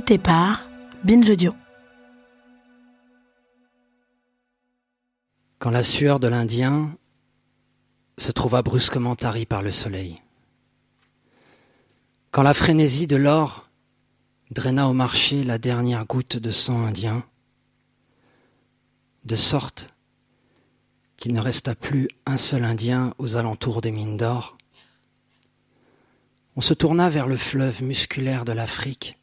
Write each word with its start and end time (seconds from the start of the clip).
Par 0.00 0.70
Binge. 1.04 1.50
Quand 5.58 5.70
la 5.70 5.82
sueur 5.82 6.18
de 6.18 6.28
l'Indien 6.28 6.96
se 8.16 8.32
trouva 8.32 8.62
brusquement 8.62 9.16
tarie 9.16 9.44
par 9.44 9.60
le 9.60 9.70
soleil. 9.70 10.16
Quand 12.30 12.42
la 12.42 12.54
frénésie 12.54 13.06
de 13.06 13.16
l'or 13.16 13.68
draina 14.50 14.88
au 14.88 14.94
marché 14.94 15.44
la 15.44 15.58
dernière 15.58 16.06
goutte 16.06 16.38
de 16.38 16.50
sang 16.50 16.86
indien, 16.86 17.22
de 19.26 19.36
sorte 19.36 19.94
qu'il 21.18 21.34
ne 21.34 21.40
resta 21.40 21.74
plus 21.74 22.08
un 22.24 22.38
seul 22.38 22.64
Indien 22.64 23.12
aux 23.18 23.36
alentours 23.36 23.82
des 23.82 23.92
mines 23.92 24.16
d'or, 24.16 24.56
on 26.56 26.62
se 26.62 26.72
tourna 26.72 27.10
vers 27.10 27.26
le 27.26 27.36
fleuve 27.36 27.82
musculaire 27.82 28.46
de 28.46 28.52
l'Afrique 28.52 29.18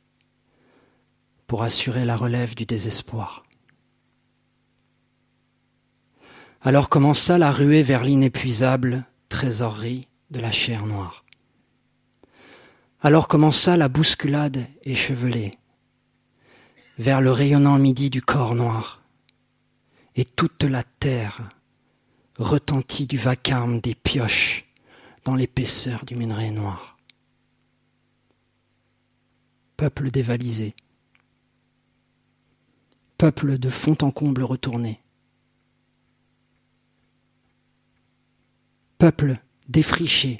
pour 1.49 1.63
assurer 1.63 2.05
la 2.05 2.15
relève 2.15 2.53
du 2.53 2.67
désespoir. 2.67 3.43
Alors 6.61 6.89
commença 6.89 7.39
la 7.39 7.51
ruée 7.51 7.81
vers 7.81 8.03
l'inépuisable 8.03 9.03
trésorerie 9.29 10.07
de 10.29 10.39
la 10.39 10.51
chair 10.51 10.85
noire. 10.85 11.25
Alors 13.01 13.27
commença 13.27 13.77
la 13.77 13.89
bousculade 13.89 14.63
échevelée 14.83 15.57
vers 16.99 17.19
le 17.19 17.31
rayonnant 17.31 17.79
midi 17.79 18.11
du 18.11 18.21
corps 18.21 18.53
noir, 18.53 19.01
et 20.15 20.25
toute 20.25 20.63
la 20.63 20.83
terre 20.83 21.49
retentit 22.37 23.07
du 23.07 23.17
vacarme 23.17 23.79
des 23.79 23.95
pioches 23.95 24.65
dans 25.25 25.33
l'épaisseur 25.33 26.05
du 26.05 26.15
minerai 26.15 26.51
noir. 26.51 26.99
Peuple 29.77 30.11
dévalisé, 30.11 30.75
peuple 33.19 33.57
de 33.57 33.67
fond 33.67 33.97
en 34.01 34.11
comble 34.11 34.43
retourné, 34.43 35.01
peuple 38.97 39.35
défriché 39.67 40.39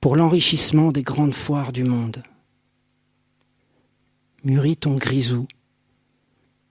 pour 0.00 0.16
l'enrichissement 0.16 0.90
des 0.90 1.02
grandes 1.02 1.34
foires 1.34 1.72
du 1.72 1.84
monde. 1.84 2.22
Mûris 4.42 4.78
ton 4.78 4.94
grisou 4.94 5.46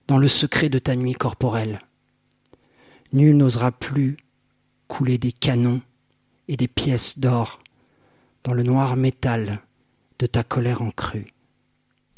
dans 0.08 0.18
le 0.18 0.26
secret 0.26 0.70
de 0.70 0.80
ta 0.80 0.96
nuit 0.96 1.14
corporelle. 1.14 1.78
Nul 3.12 3.36
n'osera 3.36 3.70
plus 3.70 4.16
couler 4.88 5.18
des 5.18 5.30
canons 5.30 5.82
et 6.48 6.56
des 6.56 6.68
pièces 6.68 7.20
d'or 7.20 7.60
dans 8.42 8.54
le 8.54 8.64
noir 8.64 8.96
métal 8.96 9.60
de 10.18 10.26
ta 10.26 10.42
colère 10.42 10.82
en 10.82 10.90
crue. 10.90 11.28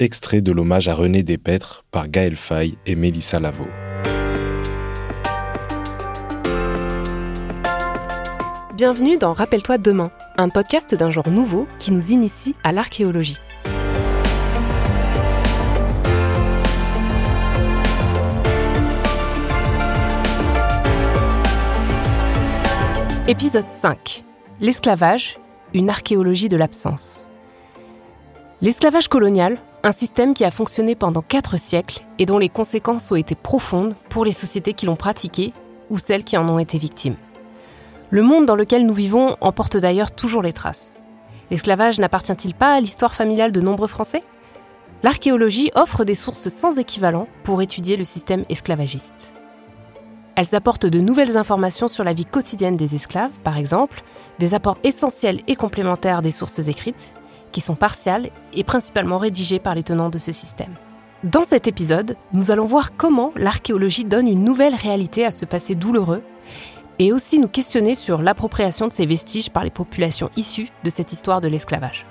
Extrait 0.01 0.39
de 0.39 0.53
l'hommage 0.53 0.87
à 0.87 0.93
René 0.93 1.23
Despêtres 1.23 1.83
par 1.91 2.07
Gaël 2.07 2.37
Faye 2.37 2.77
et 2.85 2.95
Mélissa 2.95 3.37
Lavaux. 3.37 3.67
Bienvenue 8.75 9.17
dans 9.17 9.33
Rappelle-toi 9.33 9.77
demain, 9.77 10.09
un 10.37 10.47
podcast 10.47 10.95
d'un 10.95 11.11
genre 11.11 11.29
nouveau 11.29 11.67
qui 11.79 11.91
nous 11.91 12.13
initie 12.13 12.55
à 12.63 12.71
l'archéologie. 12.71 13.39
Épisode 23.27 23.67
5. 23.69 24.23
L'esclavage, 24.61 25.39
une 25.73 25.89
archéologie 25.89 26.47
de 26.47 26.55
l'absence. 26.55 27.27
L'esclavage 28.61 29.09
colonial, 29.09 29.57
un 29.83 29.91
système 29.91 30.33
qui 30.33 30.43
a 30.43 30.51
fonctionné 30.51 30.95
pendant 30.95 31.21
quatre 31.21 31.57
siècles 31.57 32.05
et 32.17 32.25
dont 32.25 32.37
les 32.37 32.49
conséquences 32.49 33.11
ont 33.11 33.15
été 33.15 33.35
profondes 33.35 33.95
pour 34.09 34.25
les 34.25 34.31
sociétés 34.31 34.73
qui 34.73 34.85
l'ont 34.85 34.95
pratiqué 34.95 35.53
ou 35.89 35.97
celles 35.97 36.23
qui 36.23 36.37
en 36.37 36.49
ont 36.49 36.59
été 36.59 36.77
victimes. 36.77 37.15
Le 38.09 38.23
monde 38.23 38.45
dans 38.45 38.55
lequel 38.55 38.85
nous 38.85 38.93
vivons 38.93 39.37
en 39.39 39.51
porte 39.51 39.77
d'ailleurs 39.77 40.11
toujours 40.11 40.41
les 40.41 40.53
traces. 40.53 40.95
L'esclavage 41.49 41.99
n'appartient-il 41.99 42.53
pas 42.53 42.73
à 42.73 42.79
l'histoire 42.79 43.13
familiale 43.13 43.51
de 43.51 43.61
nombreux 43.61 43.87
Français? 43.87 44.23
L'archéologie 45.01 45.71
offre 45.75 46.03
des 46.03 46.15
sources 46.15 46.49
sans 46.49 46.77
équivalent 46.77 47.27
pour 47.43 47.61
étudier 47.61 47.95
le 47.95 48.03
système 48.03 48.43
esclavagiste. 48.49 49.33
Elles 50.35 50.55
apportent 50.55 50.85
de 50.85 50.99
nouvelles 50.99 51.37
informations 51.37 51.87
sur 51.87 52.03
la 52.03 52.13
vie 52.13 52.25
quotidienne 52.25 52.77
des 52.77 52.95
esclaves, 52.95 53.31
par 53.43 53.57
exemple, 53.57 54.01
des 54.39 54.53
apports 54.53 54.77
essentiels 54.83 55.41
et 55.47 55.55
complémentaires 55.55 56.21
des 56.21 56.31
sources 56.31 56.67
écrites, 56.67 57.11
qui 57.51 57.61
sont 57.61 57.75
partiales 57.75 58.29
et 58.53 58.63
principalement 58.63 59.17
rédigées 59.17 59.59
par 59.59 59.75
les 59.75 59.83
tenants 59.83 60.09
de 60.09 60.17
ce 60.17 60.31
système. 60.31 60.73
Dans 61.23 61.43
cet 61.43 61.67
épisode, 61.67 62.15
nous 62.31 62.51
allons 62.51 62.65
voir 62.65 62.95
comment 62.95 63.33
l'archéologie 63.35 64.05
donne 64.05 64.27
une 64.27 64.43
nouvelle 64.43 64.75
réalité 64.75 65.25
à 65.25 65.31
ce 65.31 65.45
passé 65.45 65.75
douloureux 65.75 66.23
et 66.97 67.11
aussi 67.11 67.39
nous 67.39 67.47
questionner 67.47 67.95
sur 67.95 68.21
l'appropriation 68.21 68.87
de 68.87 68.93
ces 68.93 69.05
vestiges 69.05 69.49
par 69.49 69.63
les 69.63 69.69
populations 69.69 70.29
issues 70.37 70.69
de 70.83 70.89
cette 70.89 71.11
histoire 71.11 71.41
de 71.41 71.47
l'esclavage. 71.47 72.05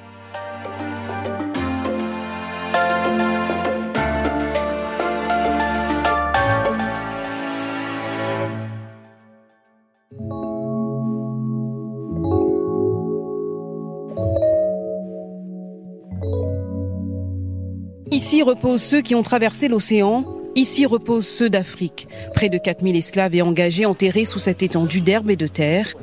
Ici 18.18 18.42
reposent 18.42 18.82
ceux 18.82 19.00
qui 19.00 19.14
ont 19.14 19.22
traversé 19.22 19.68
l'océan, 19.68 20.24
ici 20.56 20.86
reposent 20.86 21.28
ceux 21.28 21.48
d'Afrique. 21.48 22.08
Près 22.34 22.48
de 22.48 22.58
4000 22.58 22.96
esclaves 22.96 23.36
et 23.36 23.42
engagés 23.42 23.86
enterrés 23.86 24.24
sous 24.24 24.40
cette 24.40 24.60
étendue 24.60 25.00
d'herbe 25.00 25.30
et 25.30 25.36
de 25.36 25.46
terre, 25.46 25.94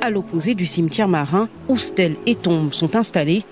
à 0.00 0.08
l'opposé 0.08 0.54
du 0.54 0.66
cimetière 0.66 1.08
marin 1.08 1.48
où 1.68 1.76
stèles 1.76 2.14
et 2.26 2.36
tombes 2.36 2.72
sont 2.72 2.94
installées. 2.94 3.42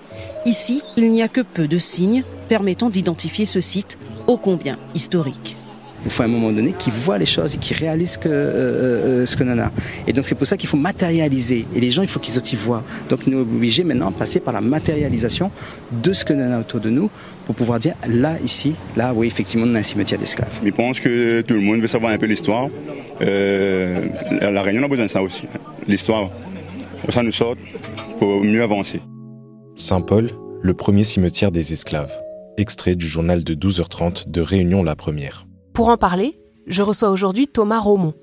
Ici, 0.45 0.83
il 0.95 1.11
n'y 1.11 1.21
a 1.21 1.27
que 1.27 1.41
peu 1.41 1.67
de 1.67 1.77
signes 1.77 2.23
permettant 2.47 2.89
d'identifier 2.89 3.43
ce 3.43 3.59
site 3.59 3.97
ô 4.25 4.37
combien 4.37 4.79
historique. 4.95 5.57
Il 6.05 6.11
faut 6.11 6.23
à 6.23 6.25
un 6.25 6.29
moment 6.29 6.51
donné 6.51 6.73
qu'ils 6.77 6.93
voient 6.93 7.17
les 7.17 7.25
choses 7.25 7.55
et 7.55 7.57
qu'ils 7.57 7.77
réalisent 7.77 8.17
que, 8.17 8.27
euh, 8.27 8.31
euh, 8.31 9.25
ce 9.25 9.37
que 9.37 9.43
l'on 9.43 9.57
a. 9.59 9.71
Et 10.07 10.13
donc 10.13 10.27
c'est 10.27 10.35
pour 10.35 10.47
ça 10.47 10.57
qu'il 10.57 10.69
faut 10.69 10.77
matérialiser. 10.77 11.65
Et 11.75 11.79
les 11.79 11.91
gens, 11.91 12.01
il 12.01 12.07
faut 12.07 12.19
qu'ils 12.19 12.35
y 12.35 12.55
voient. 12.55 12.83
Donc 13.09 13.25
nous 13.27 13.39
sommes 13.39 13.55
obligés 13.55 13.83
maintenant 13.83 14.11
de 14.11 14.15
passer 14.15 14.39
par 14.39 14.53
la 14.53 14.61
matérialisation 14.61 15.51
de 15.91 16.13
ce 16.13 16.25
que 16.25 16.33
l'on 16.33 16.51
a 16.51 16.59
autour 16.59 16.79
de 16.79 16.89
nous 16.89 17.09
pour 17.45 17.55
pouvoir 17.55 17.79
dire 17.79 17.95
là, 18.07 18.35
ici, 18.43 18.73
là, 18.95 19.13
oui, 19.13 19.27
effectivement, 19.27 19.65
on 19.67 19.75
a 19.75 19.79
un 19.79 19.83
cimetière 19.83 20.19
d'esclaves. 20.19 20.51
Je 20.63 20.71
pense 20.71 20.99
que 20.99 21.41
tout 21.41 21.53
le 21.53 21.61
monde 21.61 21.81
veut 21.81 21.87
savoir 21.87 22.11
un 22.11 22.17
peu 22.17 22.25
l'histoire. 22.25 22.67
Euh, 23.21 24.05
la 24.41 24.61
Réunion 24.61 24.83
a 24.83 24.87
besoin 24.87 25.05
de 25.05 25.11
ça 25.11 25.21
aussi. 25.21 25.43
L'histoire, 25.87 26.29
ça 27.09 27.23
nous 27.23 27.31
sort 27.31 27.55
pour 28.19 28.43
mieux 28.43 28.63
avancer. 28.63 29.01
Saint-Paul, 29.75 30.29
le 30.61 30.73
premier 30.73 31.03
cimetière 31.03 31.51
des 31.51 31.73
esclaves. 31.73 32.13
Extrait 32.57 32.95
du 32.95 33.07
journal 33.07 33.43
de 33.43 33.55
12h30 33.55 34.29
de 34.29 34.41
Réunion 34.41 34.83
la 34.83 34.95
Première. 34.95 35.45
Pour 35.73 35.89
en 35.89 35.97
parler, 35.97 36.37
je 36.67 36.83
reçois 36.83 37.09
aujourd'hui 37.09 37.47
Thomas 37.47 37.79
Romont, 37.79 38.13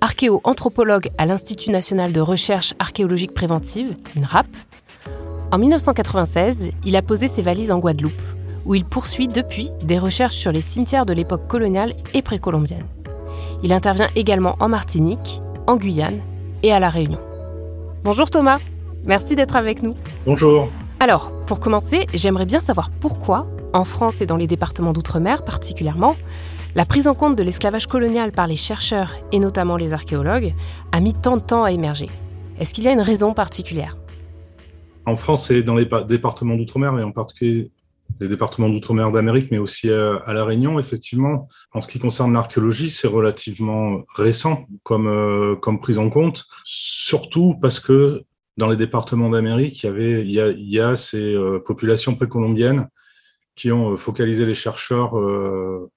archéo-anthropologue 0.00 1.10
à 1.18 1.26
l'Institut 1.26 1.70
national 1.70 2.12
de 2.12 2.20
recherche 2.20 2.74
archéologique 2.78 3.34
préventive, 3.34 3.96
INRAP. 4.16 4.46
En 5.50 5.58
1996, 5.58 6.70
il 6.84 6.94
a 6.94 7.02
posé 7.02 7.26
ses 7.26 7.42
valises 7.42 7.72
en 7.72 7.80
Guadeloupe, 7.80 8.22
où 8.66 8.76
il 8.76 8.84
poursuit 8.84 9.26
depuis 9.26 9.70
des 9.82 9.98
recherches 9.98 10.36
sur 10.36 10.52
les 10.52 10.60
cimetières 10.60 11.04
de 11.04 11.12
l'époque 11.12 11.48
coloniale 11.48 11.92
et 12.14 12.22
précolombienne. 12.22 12.86
Il 13.64 13.72
intervient 13.72 14.08
également 14.14 14.54
en 14.60 14.68
Martinique, 14.68 15.42
en 15.66 15.74
Guyane 15.74 16.20
et 16.62 16.72
à 16.72 16.78
La 16.78 16.88
Réunion. 16.88 17.18
Bonjour 18.04 18.30
Thomas, 18.30 18.60
merci 19.04 19.34
d'être 19.34 19.56
avec 19.56 19.82
nous. 19.82 19.96
Bonjour. 20.24 20.68
Alors, 21.00 21.32
pour 21.46 21.58
commencer, 21.58 22.06
j'aimerais 22.14 22.46
bien 22.46 22.60
savoir 22.60 22.90
pourquoi, 22.90 23.48
en 23.72 23.84
France 23.84 24.20
et 24.20 24.26
dans 24.26 24.36
les 24.36 24.46
départements 24.46 24.92
d'outre-mer 24.92 25.44
particulièrement, 25.44 26.14
la 26.74 26.86
prise 26.86 27.08
en 27.08 27.14
compte 27.14 27.36
de 27.36 27.42
l'esclavage 27.42 27.86
colonial 27.86 28.32
par 28.32 28.46
les 28.46 28.56
chercheurs 28.56 29.12
et 29.30 29.38
notamment 29.38 29.76
les 29.76 29.92
archéologues 29.92 30.54
a 30.92 31.00
mis 31.00 31.12
tant 31.12 31.36
de 31.36 31.42
temps 31.42 31.64
à 31.64 31.72
émerger. 31.72 32.08
Est-ce 32.58 32.72
qu'il 32.72 32.84
y 32.84 32.88
a 32.88 32.92
une 32.92 33.00
raison 33.00 33.34
particulière? 33.34 33.96
En 35.04 35.16
France 35.16 35.50
et 35.50 35.62
dans 35.62 35.74
les 35.74 35.88
départements 36.08 36.56
d'outre-mer, 36.56 36.92
mais 36.92 37.02
en 37.02 37.12
particulier 37.12 37.70
les 38.20 38.28
départements 38.28 38.68
d'outre-mer 38.68 39.10
d'Amérique, 39.10 39.50
mais 39.50 39.58
aussi 39.58 39.90
à, 39.90 40.32
La 40.32 40.44
Réunion, 40.44 40.78
effectivement, 40.78 41.48
en 41.72 41.80
ce 41.80 41.88
qui 41.88 41.98
concerne 41.98 42.32
l'archéologie, 42.32 42.90
c'est 42.90 43.08
relativement 43.08 44.02
récent 44.14 44.66
comme, 44.82 45.08
euh, 45.08 45.56
comme 45.56 45.80
prise 45.80 45.98
en 45.98 46.08
compte, 46.08 46.44
surtout 46.64 47.56
parce 47.60 47.80
que 47.80 48.22
dans 48.58 48.68
les 48.68 48.76
départements 48.76 49.30
d'Amérique, 49.30 49.82
il 49.82 49.86
y 49.86 49.88
avait, 49.88 50.22
il 50.22 50.70
y 50.70 50.80
a, 50.80 50.94
ces 50.94 51.34
euh, 51.34 51.58
populations 51.58 52.14
précolombiennes 52.14 52.88
qui 53.56 53.72
ont 53.72 53.92
euh, 53.92 53.96
focalisé 53.96 54.46
les 54.46 54.54
chercheurs 54.54 55.18
euh, 55.18 55.90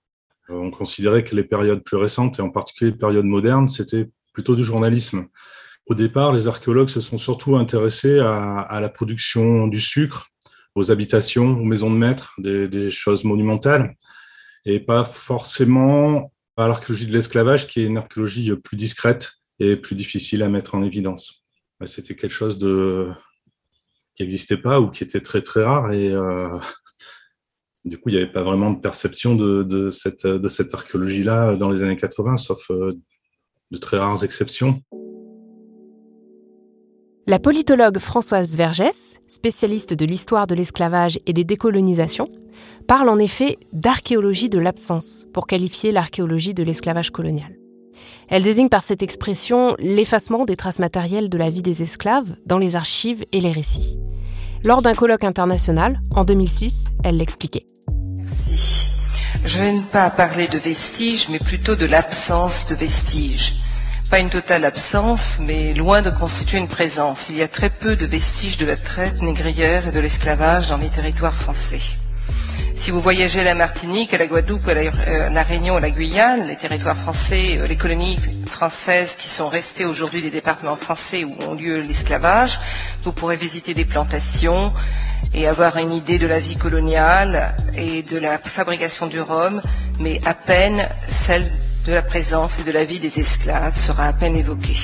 on 0.49 0.71
considérait 0.71 1.23
que 1.23 1.35
les 1.35 1.43
périodes 1.43 1.83
plus 1.83 1.97
récentes, 1.97 2.39
et 2.39 2.41
en 2.41 2.49
particulier 2.49 2.91
les 2.91 2.97
périodes 2.97 3.25
modernes, 3.25 3.67
c'était 3.67 4.09
plutôt 4.33 4.55
du 4.55 4.63
journalisme. 4.63 5.27
Au 5.87 5.95
départ, 5.95 6.33
les 6.33 6.47
archéologues 6.47 6.89
se 6.89 7.01
sont 7.01 7.17
surtout 7.17 7.55
intéressés 7.55 8.19
à, 8.19 8.79
la 8.81 8.89
production 8.89 9.67
du 9.67 9.79
sucre 9.79 10.29
aux 10.73 10.91
habitations, 10.91 11.57
aux 11.57 11.63
maisons 11.63 11.91
de 11.91 11.95
maître, 11.95 12.33
des, 12.37 12.91
choses 12.91 13.23
monumentales, 13.23 13.95
et 14.65 14.79
pas 14.79 15.05
forcément 15.05 16.31
à 16.57 16.67
l'archéologie 16.67 17.07
de 17.07 17.13
l'esclavage, 17.13 17.67
qui 17.67 17.81
est 17.81 17.85
une 17.85 17.97
archéologie 17.97 18.53
plus 18.55 18.77
discrète 18.77 19.33
et 19.59 19.75
plus 19.75 19.95
difficile 19.95 20.43
à 20.43 20.49
mettre 20.49 20.75
en 20.75 20.83
évidence. 20.83 21.45
C'était 21.85 22.15
quelque 22.15 22.33
chose 22.33 22.57
de 22.57 23.09
qui 24.15 24.23
n'existait 24.23 24.57
pas 24.57 24.79
ou 24.79 24.89
qui 24.89 25.03
était 25.03 25.19
très 25.19 25.41
très 25.41 25.63
rare 25.63 25.91
et 25.91 26.09
euh, 26.09 26.57
du 27.85 27.97
coup 27.97 28.09
il 28.09 28.15
n'y 28.15 28.21
avait 28.21 28.31
pas 28.31 28.43
vraiment 28.43 28.71
de 28.71 28.79
perception 28.79 29.35
de, 29.35 29.89
cette 29.89 30.73
archéologie-là 30.73 31.55
dans 31.55 31.69
les 31.69 31.83
années 31.83 31.97
80, 31.97 32.37
sauf 32.37 32.69
euh, 32.71 32.93
de 33.71 33.77
très 33.77 33.97
rares 33.97 34.23
exceptions. 34.23 34.81
La 37.27 37.39
politologue 37.39 37.97
Françoise 37.97 38.55
Vergès, 38.55 39.19
spécialiste 39.25 39.95
de 39.95 40.05
l'histoire 40.05 40.45
de 40.45 40.53
l'esclavage 40.53 41.17
et 41.25 41.33
des 41.33 41.43
décolonisations, 41.43 42.29
parle 42.87 43.09
en 43.09 43.17
effet 43.17 43.57
d'archéologie 43.73 44.49
de 44.49 44.59
l'absence 44.59 45.25
pour 45.33 45.47
qualifier 45.47 45.91
l'archéologie 45.91 46.53
de 46.53 46.61
l'esclavage 46.61 47.09
colonial. 47.09 47.57
Elle 48.27 48.43
désigne 48.43 48.69
par 48.69 48.83
cette 48.83 49.01
expression 49.01 49.75
l'effacement 49.79 50.45
des 50.45 50.55
traces 50.55 50.77
matérielles 50.77 51.29
de 51.29 51.37
la 51.37 51.49
vie 51.49 51.63
des 51.63 51.81
esclaves 51.81 52.35
dans 52.45 52.59
les 52.59 52.75
archives 52.75 53.25
et 53.31 53.39
les 53.39 53.51
récits. 53.51 53.97
Lors 54.65 54.81
d'un 54.81 54.95
colloque 54.95 55.23
international, 55.23 55.99
en 56.15 56.23
2006, 56.23 56.85
elle 57.03 57.17
l'expliquait. 57.17 57.67
Je 59.43 59.59
ne 59.59 59.63
vais 59.63 59.91
pas 59.91 60.09
parler 60.09 60.47
de 60.47 60.57
vestiges, 60.57 61.29
mais 61.29 61.37
plutôt 61.37 61.75
de 61.75 61.85
l'absence 61.85 62.65
de 62.65 62.73
vestiges. 62.73 63.57
Pas 64.09 64.17
une 64.17 64.31
totale 64.31 64.65
absence, 64.65 65.37
mais 65.39 65.75
loin 65.75 66.01
de 66.01 66.09
constituer 66.09 66.57
une 66.57 66.67
présence. 66.67 67.27
Il 67.29 67.35
y 67.35 67.43
a 67.43 67.47
très 67.47 67.69
peu 67.69 67.95
de 67.95 68.07
vestiges 68.07 68.57
de 68.57 68.65
la 68.65 68.75
traite 68.75 69.21
négrière 69.21 69.87
et 69.87 69.91
de 69.91 69.99
l'esclavage 69.99 70.69
dans 70.69 70.77
les 70.77 70.89
territoires 70.89 71.35
français. 71.35 71.81
Si 72.75 72.91
vous 72.91 72.99
voyagez 73.01 73.39
à 73.39 73.43
la 73.43 73.55
Martinique, 73.55 74.13
à 74.13 74.17
la 74.17 74.27
Guadeloupe, 74.27 74.67
à 74.67 74.73
la, 74.73 74.81
euh, 74.81 75.43
Réunion, 75.43 75.77
à 75.77 75.79
la 75.79 75.89
Guyane, 75.89 76.47
les 76.47 76.55
territoires 76.55 76.97
français, 76.97 77.57
euh, 77.59 77.67
les 77.67 77.77
colonies 77.77 78.19
françaises 78.45 79.15
qui 79.17 79.29
sont 79.29 79.49
restées 79.49 79.85
aujourd'hui 79.85 80.21
des 80.21 80.29
départements 80.29 80.75
français 80.75 81.23
où 81.23 81.49
ont 81.49 81.55
lieu 81.55 81.81
l'esclavage, 81.81 82.59
vous 83.03 83.11
pourrez 83.11 83.37
visiter 83.37 83.73
des 83.73 83.85
plantations 83.85 84.71
et 85.33 85.47
avoir 85.47 85.77
une 85.77 85.93
idée 85.93 86.19
de 86.19 86.27
la 86.27 86.39
vie 86.39 86.57
coloniale 86.57 87.55
et 87.75 88.03
de 88.03 88.17
la 88.17 88.37
fabrication 88.37 89.07
du 89.07 89.19
rhum, 89.19 89.61
mais 89.99 90.21
à 90.25 90.33
peine 90.33 90.87
celle 91.09 91.49
de 91.85 91.91
la 91.91 92.01
présence 92.01 92.59
et 92.59 92.63
de 92.63 92.71
la 92.71 92.85
vie 92.85 92.99
des 92.99 93.19
esclaves 93.19 93.75
sera 93.75 94.05
à 94.05 94.13
peine 94.13 94.35
évoquée. 94.35 94.75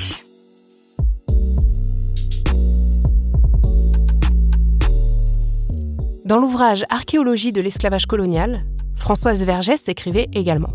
Dans 6.32 6.38
l'ouvrage 6.38 6.86
Archéologie 6.88 7.52
de 7.52 7.60
l'esclavage 7.60 8.06
colonial, 8.06 8.62
Françoise 8.96 9.44
Vergès 9.44 9.86
écrivait 9.88 10.30
également 10.32 10.70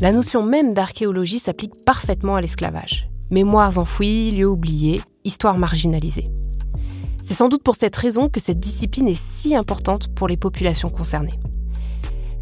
La 0.00 0.12
notion 0.12 0.42
même 0.42 0.72
d'archéologie 0.72 1.38
s'applique 1.38 1.84
parfaitement 1.84 2.36
à 2.36 2.40
l'esclavage. 2.40 3.06
Mémoires 3.30 3.76
enfouies, 3.76 4.30
lieux 4.30 4.48
oubliés, 4.48 5.02
histoires 5.24 5.58
marginalisées. 5.58 6.30
C'est 7.20 7.34
sans 7.34 7.50
doute 7.50 7.62
pour 7.62 7.76
cette 7.76 7.94
raison 7.94 8.30
que 8.30 8.40
cette 8.40 8.60
discipline 8.60 9.08
est 9.08 9.22
si 9.36 9.54
importante 9.54 10.08
pour 10.14 10.26
les 10.26 10.38
populations 10.38 10.88
concernées. 10.88 11.38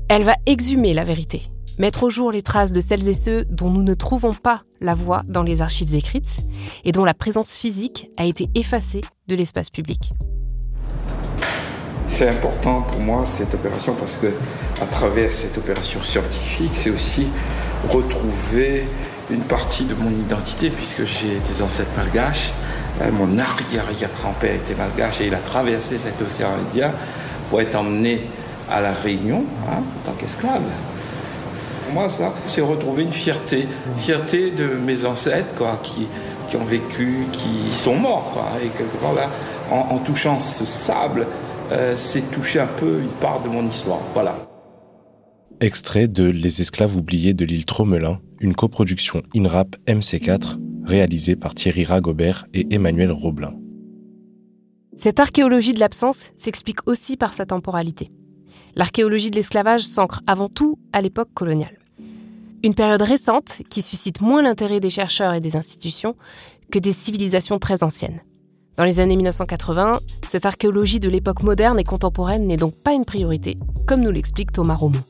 Elle 0.08 0.22
va 0.22 0.36
exhumer 0.46 0.94
la 0.94 1.02
vérité, 1.02 1.50
mettre 1.80 2.04
au 2.04 2.10
jour 2.10 2.30
les 2.30 2.42
traces 2.42 2.70
de 2.70 2.80
celles 2.80 3.08
et 3.08 3.14
ceux 3.14 3.44
dont 3.46 3.70
nous 3.70 3.82
ne 3.82 3.94
trouvons 3.94 4.34
pas 4.34 4.62
la 4.80 4.94
voix 4.94 5.24
dans 5.26 5.42
les 5.42 5.62
archives 5.62 5.96
écrites 5.96 6.46
et 6.84 6.92
dont 6.92 7.04
la 7.04 7.14
présence 7.14 7.56
physique 7.56 8.08
a 8.16 8.24
été 8.24 8.48
effacée 8.54 9.00
de 9.26 9.34
l'espace 9.34 9.70
public. 9.70 10.12
C'est 12.10 12.28
important 12.28 12.82
pour 12.82 13.00
moi 13.00 13.24
cette 13.24 13.54
opération 13.54 13.94
parce 13.94 14.16
que 14.16 14.26
à 14.82 14.86
travers 14.86 15.32
cette 15.32 15.56
opération 15.56 16.02
scientifique, 16.02 16.72
c'est 16.74 16.90
aussi 16.90 17.30
retrouver 17.88 18.84
une 19.30 19.42
partie 19.42 19.84
de 19.84 19.94
mon 19.94 20.10
identité 20.10 20.70
puisque 20.70 21.04
j'ai 21.04 21.40
des 21.52 21.62
ancêtres 21.62 21.90
malgaches. 21.96 22.52
Euh, 23.00 23.10
mon 23.12 23.38
arrière-arrière-grand-père 23.38 24.54
était 24.54 24.74
malgache 24.74 25.20
et 25.20 25.28
il 25.28 25.34
a 25.34 25.38
traversé 25.38 25.96
cet 25.98 26.20
océan 26.20 26.50
Indien 26.68 26.90
pour 27.48 27.60
être 27.60 27.76
emmené 27.76 28.20
à 28.70 28.80
la 28.80 28.92
Réunion 28.92 29.44
hein, 29.68 29.78
en 29.78 30.10
tant 30.10 30.16
qu'esclave 30.16 30.62
moi, 31.92 32.08
ça, 32.08 32.32
c'est 32.46 32.60
retrouver 32.60 33.02
une 33.02 33.12
fierté. 33.12 33.66
Fierté 33.96 34.50
de 34.50 34.66
mes 34.66 35.04
ancêtres, 35.04 35.46
qui, 35.82 36.56
ont 36.56 36.64
vécu, 36.64 37.26
qui 37.32 37.70
sont 37.72 37.96
morts. 37.96 38.32
Et 38.62 38.68
quelque 38.68 38.96
part, 38.98 39.14
là, 39.14 39.28
en, 39.70 39.98
touchant 39.98 40.38
ce 40.38 40.64
sable, 40.64 41.26
euh, 41.70 41.94
c'est 41.96 42.30
toucher 42.30 42.60
un 42.60 42.66
peu 42.66 43.00
une 43.00 43.08
part 43.20 43.42
de 43.42 43.48
mon 43.48 43.66
histoire. 43.66 44.00
Voilà. 44.12 44.34
Extrait 45.60 46.08
de 46.08 46.24
Les 46.24 46.60
esclaves 46.60 46.96
oubliés 46.96 47.34
de 47.34 47.44
l'île 47.44 47.66
Tromelin, 47.66 48.20
une 48.40 48.54
coproduction 48.54 49.22
INRAP 49.34 49.76
MC4 49.86 50.58
réalisée 50.84 51.36
par 51.36 51.54
Thierry 51.54 51.84
Ragobert 51.84 52.46
et 52.54 52.74
Emmanuel 52.74 53.12
Roblin. 53.12 53.54
Cette 54.94 55.20
archéologie 55.20 55.74
de 55.74 55.80
l'absence 55.80 56.32
s'explique 56.36 56.86
aussi 56.86 57.16
par 57.16 57.34
sa 57.34 57.46
temporalité. 57.46 58.10
L'archéologie 58.74 59.30
de 59.30 59.36
l'esclavage 59.36 59.82
s'ancre 59.82 60.22
avant 60.26 60.48
tout 60.48 60.78
à 60.92 61.00
l'époque 61.00 61.32
coloniale. 61.34 61.78
Une 62.62 62.74
période 62.74 63.02
récente 63.02 63.62
qui 63.68 63.82
suscite 63.82 64.20
moins 64.20 64.42
l'intérêt 64.42 64.80
des 64.80 64.90
chercheurs 64.90 65.34
et 65.34 65.40
des 65.40 65.56
institutions 65.56 66.16
que 66.70 66.78
des 66.78 66.92
civilisations 66.92 67.58
très 67.58 67.82
anciennes. 67.82 68.20
Dans 68.80 68.86
les 68.86 68.98
années 68.98 69.16
1980, 69.16 70.00
cette 70.26 70.46
archéologie 70.46 71.00
de 71.00 71.10
l'époque 71.10 71.42
moderne 71.42 71.78
et 71.78 71.84
contemporaine 71.84 72.46
n'est 72.46 72.56
donc 72.56 72.74
pas 72.82 72.94
une 72.94 73.04
priorité, 73.04 73.58
comme 73.86 74.00
nous 74.00 74.10
l'explique 74.10 74.52
Thomas 74.52 74.74
Romont. 74.74 75.02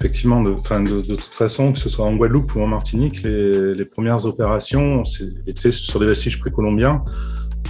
Effectivement, 0.00 0.42
de, 0.42 0.54
toute 1.02 1.20
façon, 1.20 1.72
que 1.72 1.78
ce 1.78 1.88
soit 1.88 2.04
en 2.04 2.16
Guadeloupe 2.16 2.52
ou 2.56 2.62
en 2.62 2.66
Martinique, 2.66 3.22
les, 3.22 3.84
premières 3.84 4.26
opérations 4.26 5.04
étaient 5.46 5.70
sur 5.70 6.00
des 6.00 6.06
vestiges 6.06 6.40
précolombiens 6.40 7.04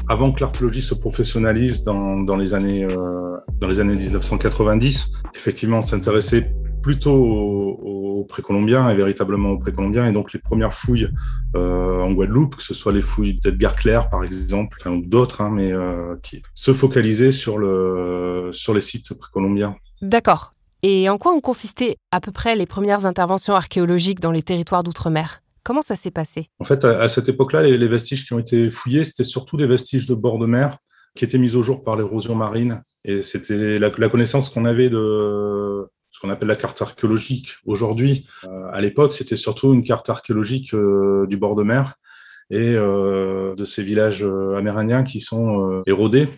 avant 0.09 0.33
que 0.33 0.41
l'archéologie 0.41 0.81
se 0.81 0.95
professionnalise 0.95 1.85
dans, 1.85 2.37
les 2.39 2.55
années 2.55 2.85
euh, 2.85 3.37
dans 3.61 3.69
les 3.69 3.79
années 3.79 3.97
1990, 3.97 5.13
effectivement, 5.35 5.81
on 5.81 5.83
s'intéressait 5.83 6.55
plutôt 6.85 7.15
aux, 7.15 8.27
précolombiens 8.29 8.91
et 8.91 8.95
véritablement 8.95 9.53
aux 9.53 9.59
précolombiens. 9.59 10.07
Et 10.07 10.13
donc, 10.13 10.35
les 10.35 10.39
premières 10.39 10.75
fouilles 10.75 11.09
euh, 11.57 12.03
en 12.03 12.13
Guadeloupe, 12.13 12.57
que 12.57 12.63
ce 12.63 12.75
soit 12.75 12.93
les 12.93 13.01
fouilles 13.01 13.41
d'Edgar 13.43 13.75
Claire, 13.75 14.09
par 14.09 14.23
exemple, 14.23 14.77
enfin, 14.81 14.93
ou 14.93 15.01
d'autres, 15.01 15.41
hein, 15.41 15.51
mais 15.51 15.73
euh, 15.73 16.17
qui 16.23 16.43
se 16.55 16.75
focalisaient 16.75 17.33
sur, 17.33 17.57
le, 17.57 18.51
sur 18.53 18.75
les 18.75 18.83
sites 18.83 19.15
précolombiens. 19.15 19.77
D'accord. 20.03 20.55
Et 20.83 21.09
en 21.09 21.17
quoi 21.17 21.33
ont 21.33 21.41
consisté 21.41 21.97
à 22.13 22.21
peu 22.21 22.33
près 22.33 22.55
les 22.55 22.67
premières 22.67 23.07
interventions 23.07 23.55
archéologiques 23.55 24.21
dans 24.21 24.33
les 24.33 24.43
territoires 24.43 24.83
d'outre-mer? 24.83 25.41
Comment 25.63 25.81
ça 25.81 25.97
s'est 25.97 26.11
passé? 26.11 26.51
En 26.59 26.65
fait, 26.65 26.85
à, 26.85 27.09
cette 27.09 27.31
époque-là, 27.31 27.63
les, 27.63 27.89
vestiges 27.89 28.27
qui 28.27 28.35
ont 28.35 28.39
été 28.39 28.71
fouillés, 28.71 29.05
c'était 29.05 29.25
surtout 29.25 29.57
des 29.57 29.67
vestiges 29.67 30.05
de 30.05 30.15
bord 30.15 30.39
de 30.39 30.45
mer 30.45 30.77
qui 31.17 31.25
étaient 31.25 31.39
mis 31.39 31.57
au 31.57 31.63
jour 31.63 31.83
par 31.83 31.97
l'érosion 31.97 32.35
marine. 32.35 32.83
Et 33.07 33.23
c'était 33.23 33.79
la, 33.79 33.91
connaissance 33.91 34.51
qu'on 34.51 34.67
avait 34.67 34.91
de 34.91 35.87
qu'on 36.25 36.31
appelle 36.31 36.49
la 36.49 36.57
carte 36.57 36.81
archéologique 36.81 37.57
aujourd'hui. 37.67 38.27
Euh, 38.45 38.69
à 38.73 38.81
l'époque, 38.81 39.13
c'était 39.13 39.37
surtout 39.37 39.75
une 39.75 39.85
carte 39.85 40.09
archéologique 40.09 40.73
euh, 40.73 41.27
du 41.27 41.37
bord 41.37 41.55
de 41.55 41.63
mer 41.63 41.97
et 42.51 42.75
euh, 42.75 43.55
de 43.55 43.65
ces 43.65 43.83
villages 43.83 44.25
amérindiens 44.57 45.05
qui 45.05 45.21
sont 45.21 45.83
érodés 45.87 46.29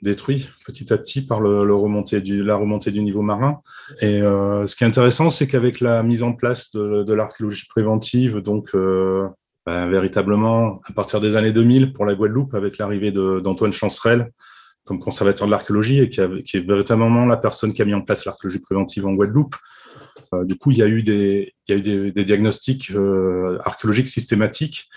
détruit 0.00 0.48
petit 0.66 0.92
à 0.92 0.98
petit 0.98 1.24
par 1.24 1.40
la 1.40 1.74
remontée 1.74 2.20
du 2.20 3.02
niveau 3.02 3.22
marin. 3.22 3.60
Et 4.00 4.18
ce 4.20 4.74
qui 4.74 4.82
est 4.82 4.86
intéressant, 4.88 5.30
c'est 5.30 5.46
qu'avec 5.46 5.78
la 5.78 6.02
mise 6.02 6.24
en 6.24 6.32
place 6.32 6.72
de, 6.72 7.12
l'archéologie 7.14 7.66
préventive, 7.68 8.38
donc 8.38 8.74
ben, 8.74 9.88
véritablement 9.88 10.80
à 10.88 10.92
partir 10.92 11.20
des 11.20 11.36
années 11.36 11.52
2000 11.52 11.92
pour 11.92 12.04
la 12.04 12.16
Guadeloupe, 12.16 12.52
avec 12.54 12.78
l'arrivée 12.78 13.12
d'Antoine 13.12 13.72
Chancerelle 13.72 14.32
comme 14.84 14.98
conservateur 14.98 15.46
de 15.46 15.50
l'archéologie 15.50 16.00
et 16.00 16.08
qui, 16.08 16.20
est 16.20 16.66
véritablement 16.66 17.26
la 17.26 17.36
personne 17.36 17.72
qui 17.72 17.82
a 17.82 17.84
mis 17.84 17.94
en 17.94 18.02
place 18.02 18.24
l'archéologie 18.24 18.58
préventive 18.58 19.06
en 19.06 19.14
Guadeloupe. 19.14 19.54
Euh, 20.34 20.44
du 20.44 20.56
coup, 20.56 20.70
il 20.70 20.78
y 20.78 20.82
a 20.82 20.88
eu 20.88 21.02
des, 21.02 21.54
diagnostics 21.68 22.90
euh, 22.90 23.58
archéologiques 23.64 24.08
systématiques 24.08 24.88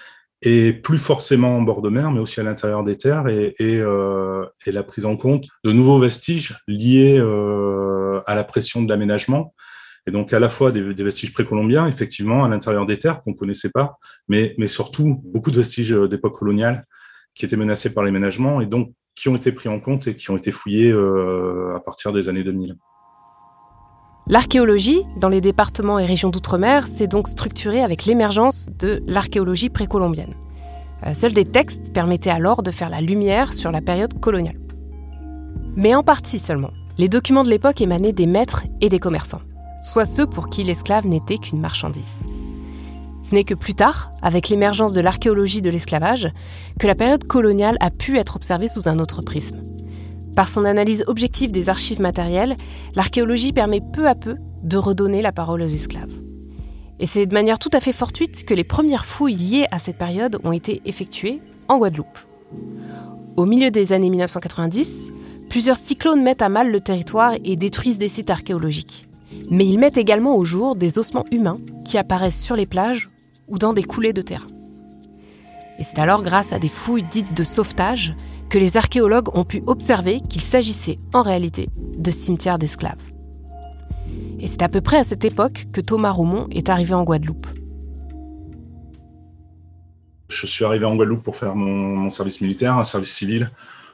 et 0.41 0.73
plus 0.73 0.97
forcément 0.97 1.57
en 1.57 1.61
bord 1.61 1.81
de 1.81 1.89
mer, 1.89 2.11
mais 2.11 2.19
aussi 2.19 2.39
à 2.39 2.43
l'intérieur 2.43 2.83
des 2.83 2.97
terres, 2.97 3.27
et, 3.27 3.55
euh, 3.61 4.45
la 4.65 4.83
prise 4.83 5.05
en 5.05 5.17
compte 5.17 5.45
de 5.63 5.71
nouveaux 5.71 5.99
vestiges 5.99 6.57
liés 6.67 7.19
à 8.25 8.35
la 8.35 8.43
pression 8.43 8.83
de 8.83 8.89
l'aménagement. 8.89 9.53
Et 10.07 10.11
donc 10.11 10.33
à 10.33 10.39
la 10.39 10.49
fois 10.49 10.71
des, 10.71 10.81
vestiges 10.81 11.33
précolombiens, 11.33 11.87
effectivement, 11.87 12.43
à 12.43 12.49
l'intérieur 12.49 12.85
des 12.85 12.97
terres 12.97 13.21
qu'on 13.23 13.33
connaissait 13.33 13.71
pas, 13.71 13.97
mais, 14.27 14.55
surtout 14.67 15.21
beaucoup 15.25 15.51
de 15.51 15.57
vestiges 15.57 15.91
d'époque 15.91 16.37
coloniale 16.37 16.85
qui 17.33 17.45
étaient 17.45 17.57
menacés 17.57 17.93
par 17.93 18.03
l'aménagement 18.03 18.61
et 18.61 18.65
donc 18.65 18.93
qui 19.15 19.29
ont 19.29 19.35
été 19.35 19.51
pris 19.51 19.69
en 19.69 19.79
compte 19.79 20.07
et 20.07 20.15
qui 20.15 20.29
ont 20.31 20.37
été 20.37 20.51
fouillés 20.51 20.91
euh, 20.91 21.73
à 21.75 21.79
partir 21.79 22.11
des 22.11 22.29
années 22.29 22.43
2000. 22.43 22.75
L'archéologie, 24.27 25.03
dans 25.17 25.29
les 25.29 25.39
départements 25.39 25.99
et 25.99 26.05
régions 26.05 26.29
d'outre-mer, 26.29 26.87
s'est 26.87 27.07
donc 27.07 27.27
structurée 27.27 27.81
avec 27.81 28.05
l'émergence 28.05 28.69
de 28.79 29.03
l'archéologie 29.07 29.69
précolombienne. 29.69 30.33
Euh, 31.05 31.13
seuls 31.13 31.33
des 31.33 31.45
textes 31.45 31.93
permettaient 31.93 32.31
alors 32.31 32.63
de 32.63 32.71
faire 32.71 32.89
la 32.89 33.01
lumière 33.01 33.53
sur 33.53 33.71
la 33.71 33.81
période 33.81 34.19
coloniale. 34.19 34.59
Mais 35.75 35.93
en 35.93 36.03
partie 36.03 36.39
seulement. 36.39 36.71
Les 36.97 37.09
documents 37.09 37.43
de 37.43 37.49
l'époque 37.49 37.81
émanaient 37.81 38.13
des 38.13 38.25
maîtres 38.25 38.63
et 38.81 38.89
des 38.89 38.99
commerçants, 38.99 39.41
soit 39.91 40.05
ceux 40.05 40.25
pour 40.25 40.49
qui 40.49 40.63
l'esclave 40.63 41.05
n'était 41.05 41.37
qu'une 41.37 41.59
marchandise. 41.59 42.19
Ce 43.25 43.33
n'est 43.33 43.43
que 43.43 43.55
plus 43.55 43.73
tard, 43.73 44.11
avec 44.21 44.49
l'émergence 44.49 44.93
de 44.93 45.01
l'archéologie 45.01 45.63
de 45.63 45.71
l'esclavage, 45.71 46.29
que 46.79 46.85
la 46.85 46.93
période 46.93 47.23
coloniale 47.23 47.75
a 47.79 47.89
pu 47.89 48.19
être 48.19 48.35
observée 48.35 48.67
sous 48.67 48.87
un 48.87 48.99
autre 48.99 49.23
prisme. 49.23 49.63
Par 50.35 50.47
son 50.47 50.63
analyse 50.63 51.03
objective 51.07 51.51
des 51.51 51.67
archives 51.67 51.99
matérielles, 51.99 52.55
l'archéologie 52.93 53.51
permet 53.51 53.81
peu 53.81 54.07
à 54.07 54.13
peu 54.13 54.35
de 54.61 54.77
redonner 54.77 55.23
la 55.23 55.31
parole 55.31 55.63
aux 55.63 55.65
esclaves. 55.65 56.13
Et 56.99 57.07
c'est 57.07 57.25
de 57.25 57.33
manière 57.33 57.57
tout 57.57 57.71
à 57.73 57.79
fait 57.79 57.93
fortuite 57.93 58.45
que 58.45 58.53
les 58.53 58.63
premières 58.63 59.05
fouilles 59.05 59.33
liées 59.33 59.65
à 59.71 59.79
cette 59.79 59.97
période 59.97 60.39
ont 60.43 60.51
été 60.51 60.83
effectuées 60.85 61.41
en 61.67 61.79
Guadeloupe. 61.79 62.19
Au 63.37 63.47
milieu 63.47 63.71
des 63.71 63.91
années 63.91 64.11
1990, 64.11 65.11
plusieurs 65.49 65.77
cyclones 65.77 66.21
mettent 66.21 66.43
à 66.43 66.49
mal 66.49 66.71
le 66.71 66.79
territoire 66.79 67.33
et 67.43 67.55
détruisent 67.55 67.97
des 67.97 68.07
sites 68.07 68.29
archéologiques. 68.29 69.07
Mais 69.49 69.65
ils 69.65 69.79
mettent 69.79 69.97
également 69.97 70.37
au 70.37 70.45
jour 70.45 70.75
des 70.75 70.99
ossements 70.99 71.25
humains 71.31 71.57
qui 71.85 71.97
apparaissent 71.97 72.39
sur 72.39 72.55
les 72.55 72.67
plages 72.67 73.09
ou 73.47 73.57
dans 73.57 73.73
des 73.73 73.83
coulées 73.83 74.13
de 74.13 74.21
terrain. 74.21 74.47
Et 75.77 75.83
c'est 75.83 75.99
alors 75.99 76.23
grâce 76.23 76.53
à 76.53 76.59
des 76.59 76.69
fouilles 76.69 77.05
dites 77.11 77.35
de 77.35 77.43
sauvetage 77.43 78.15
que 78.49 78.57
les 78.57 78.77
archéologues 78.77 79.35
ont 79.35 79.43
pu 79.43 79.61
observer 79.65 80.21
qu'il 80.21 80.41
s'agissait 80.41 80.99
en 81.13 81.21
réalité 81.21 81.69
de 81.97 82.11
cimetières 82.11 82.57
d'esclaves. 82.57 83.13
Et 84.39 84.47
c'est 84.47 84.61
à 84.61 84.69
peu 84.69 84.81
près 84.81 84.97
à 84.97 85.03
cette 85.03 85.25
époque 85.25 85.65
que 85.73 85.81
Thomas 85.81 86.11
Roumont 86.11 86.47
est 86.51 86.69
arrivé 86.69 86.93
en 86.93 87.03
Guadeloupe. 87.03 87.47
Je 90.29 90.45
suis 90.47 90.65
arrivé 90.65 90.85
en 90.85 90.95
Guadeloupe 90.95 91.23
pour 91.23 91.35
faire 91.35 91.55
mon, 91.55 92.09
service 92.09 92.41
militaire, 92.41 92.77
un 92.77 92.83
service 92.83 93.13
civil 93.13 93.51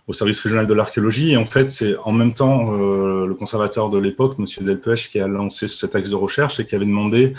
au 0.07 0.13
service 0.13 0.39
régional 0.39 0.67
de 0.67 0.73
l'archéologie. 0.73 1.31
Et 1.31 1.37
en 1.37 1.45
fait, 1.45 1.69
c'est 1.69 1.95
en 2.03 2.11
même 2.11 2.33
temps 2.33 2.73
euh, 2.73 3.25
le 3.25 3.35
conservateur 3.35 3.89
de 3.89 3.97
l'époque, 3.97 4.35
M. 4.39 4.45
Delpech, 4.61 5.09
qui 5.11 5.19
a 5.19 5.27
lancé 5.27 5.67
cet 5.67 5.95
axe 5.95 6.09
de 6.09 6.15
recherche 6.15 6.59
et 6.59 6.65
qui 6.65 6.75
avait 6.75 6.85
demandé 6.85 7.33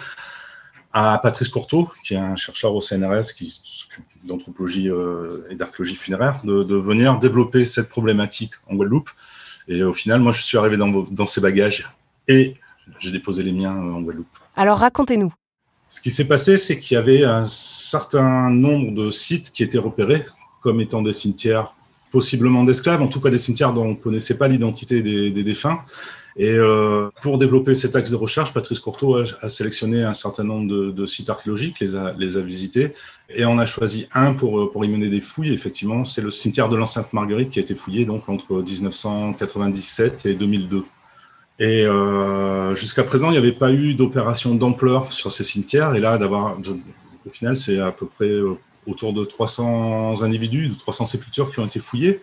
à 0.93 1.19
Patrice 1.23 1.49
Courteau, 1.49 1.91
qui 2.05 2.15
est 2.15 2.19
un 2.19 2.37
chercheur 2.37 2.75
au 2.75 2.81
CNRS 2.81 3.33
qui 3.37 3.51
s'occupe 3.63 4.05
d'anthropologie 4.25 4.91
euh, 4.91 5.47
et 5.51 5.55
d'archéologie 5.55 5.95
funéraire, 5.95 6.41
de, 6.45 6.77
venir 6.77 7.19
développer 7.19 7.65
cette 7.65 7.89
problématique 7.89 8.53
en 8.71 8.75
Guadeloupe. 8.75 9.11
Et 9.69 9.83
au 9.83 9.95
final, 9.95 10.21
moi, 10.21 10.33
je 10.33 10.43
suis 10.43 10.59
arrivé 10.59 10.77
dans, 10.77 10.89
dans 10.89 11.27
ces 11.27 11.41
bagages 11.41 11.89
et 12.29 12.57
j'ai 13.01 13.11
déposé 13.11 13.43
les 13.43 13.53
miens 13.53 13.77
euh, 13.77 13.93
en 13.93 14.03
Guadeloupe. 14.03 14.39
Alors 14.55 14.79
racontez-nous. 14.79 15.33
Ce 15.89 16.01
qui 16.01 16.11
s'est 16.11 16.27
passé, 16.27 16.57
c'est 16.57 16.79
qu'il 16.79 16.95
y 16.95 16.99
avait 16.99 17.25
un 17.25 17.45
certain 17.47 18.51
nombre 18.51 18.93
de 18.93 19.11
sites 19.11 19.53
qui 19.53 19.63
étaient 19.63 19.79
repérés 19.79 20.25
comme 20.63 20.81
étant 20.81 21.03
des 21.03 21.13
cimetières 21.13 21.75
possiblement 22.11 22.65
d'esclaves, 22.65 23.03
en 23.03 23.09
tout 23.09 23.21
cas 23.21 23.31
des 23.31 23.39
cimetières 23.39 23.73
dont 23.73 23.85
on 23.85 23.91
ne 23.91 23.95
connaissait 23.95 24.37
pas 24.37 24.49
l'identité 24.49 25.03
des, 25.03 25.31
des 25.31 25.45
défunts. 25.45 25.81
Et 26.37 26.51
euh, 26.51 27.11
pour 27.21 27.39
développer 27.39 27.75
cet 27.75 27.95
axe 27.95 28.11
de 28.11 28.17
recherche, 28.17 28.55
Patrice 28.55 28.81
Courteau 28.81 29.17
a, 29.17 29.51
sélectionné 29.51 30.03
un 30.03 30.15
certain 30.15 30.45
nombre 30.45 30.93
de, 30.93 31.07
sites 31.07 31.29
archéologiques, 31.29 31.81
les 31.81 31.97
a, 31.97 32.41
visités, 32.41 32.95
et 33.29 33.45
on 33.45 33.59
a 33.59 33.67
choisi 33.67 34.09
un 34.15 34.33
pour, 34.33 34.73
pour 34.73 34.85
y 34.85 34.89
mener 34.89 35.11
des 35.11 35.21
fouilles. 35.21 35.53
effectivement, 35.53 36.05
c'est 36.05 36.23
le 36.23 36.31
cimetière 36.31 36.69
de 36.69 36.77
l'Enceinte 36.77 37.13
Marguerite 37.13 37.51
qui 37.51 37.59
a 37.59 37.63
été 37.63 37.75
fouillé 37.75 38.07
donc 38.07 38.29
entre 38.29 38.63
1997 38.63 40.27
et 40.27 40.35
2002. 40.35 40.85
Et 41.59 41.85
euh, 41.85 42.75
jusqu'à 42.75 43.05
présent, 43.05 43.29
il 43.29 43.33
n'y 43.33 43.39
avait 43.39 43.53
pas 43.53 43.73
eu 43.73 43.95
d'opération 43.95 44.55
d'ampleur 44.55 45.13
sur 45.13 45.31
ces 45.33 45.45
cimetières. 45.45 45.95
Et 45.95 46.01
là, 46.01 46.19
d'avoir, 46.19 46.57
au 47.27 47.31
final, 47.31 47.57
c'est 47.57 47.79
à 47.79 47.93
peu 47.93 48.07
près 48.07 48.27
euh, 48.27 48.59
autour 48.87 49.13
de 49.13 49.23
300 49.23 50.23
individus, 50.23 50.69
de 50.69 50.75
300 50.75 51.07
sépultures 51.07 51.53
qui 51.53 51.61
ont 51.61 51.67
été 51.67 51.79
fouillées 51.79 52.21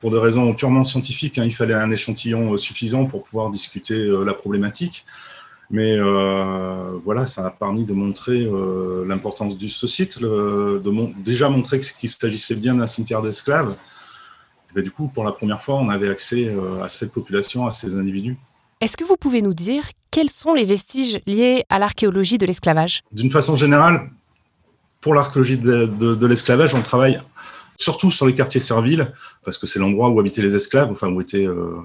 pour 0.00 0.10
des 0.10 0.18
raisons 0.18 0.52
purement 0.54 0.84
scientifiques, 0.84 1.38
hein, 1.38 1.44
il 1.44 1.54
fallait 1.54 1.74
un 1.74 1.90
échantillon 1.90 2.54
euh, 2.54 2.56
suffisant 2.56 3.06
pour 3.06 3.24
pouvoir 3.24 3.50
discuter 3.50 3.94
euh, 3.94 4.24
la 4.24 4.34
problématique. 4.34 5.04
Mais 5.70 5.96
euh, 5.98 6.98
voilà, 7.04 7.26
ça 7.26 7.46
a 7.46 7.50
permis 7.50 7.84
de 7.84 7.92
montrer 7.92 8.48
l'importance 9.06 9.58
de 9.58 9.68
ce 9.68 9.86
site, 9.86 10.18
de 10.18 11.22
déjà 11.22 11.50
montrer 11.50 11.78
qu'il 11.78 12.08
s'agissait 12.08 12.54
bien 12.54 12.76
d'un 12.76 12.86
cimetière 12.86 13.20
d'esclaves. 13.20 13.76
Et 14.74 14.80
du 14.80 14.90
coup, 14.90 15.08
pour 15.08 15.24
la 15.24 15.32
première 15.32 15.60
fois, 15.60 15.74
on 15.74 15.90
avait 15.90 16.08
accès 16.08 16.50
à 16.82 16.88
cette 16.88 17.12
population, 17.12 17.66
à 17.66 17.70
ces 17.70 17.98
individus. 17.98 18.38
Est-ce 18.80 18.96
que 18.96 19.04
vous 19.04 19.18
pouvez 19.18 19.42
nous 19.42 19.52
dire 19.52 19.84
quels 20.10 20.30
sont 20.30 20.54
les 20.54 20.64
vestiges 20.64 21.20
liés 21.26 21.64
à 21.68 21.78
l'archéologie 21.78 22.38
de 22.38 22.46
l'esclavage? 22.46 23.02
D'une 23.12 23.30
façon 23.30 23.54
générale, 23.54 24.08
pour 25.02 25.12
l'archéologie 25.12 25.58
de 25.58 26.26
l'esclavage, 26.26 26.74
on 26.74 26.80
travaille 26.80 27.20
surtout 27.78 28.10
sur 28.10 28.26
les 28.26 28.34
quartiers 28.34 28.60
serviles, 28.60 29.12
parce 29.44 29.56
que 29.56 29.66
c'est 29.66 29.78
l'endroit 29.78 30.10
où 30.10 30.20
habitaient 30.20 30.42
les 30.42 30.56
esclaves, 30.56 30.90
enfin 30.90 31.08
où 31.08 31.20
étaient 31.20 31.46
euh, 31.46 31.76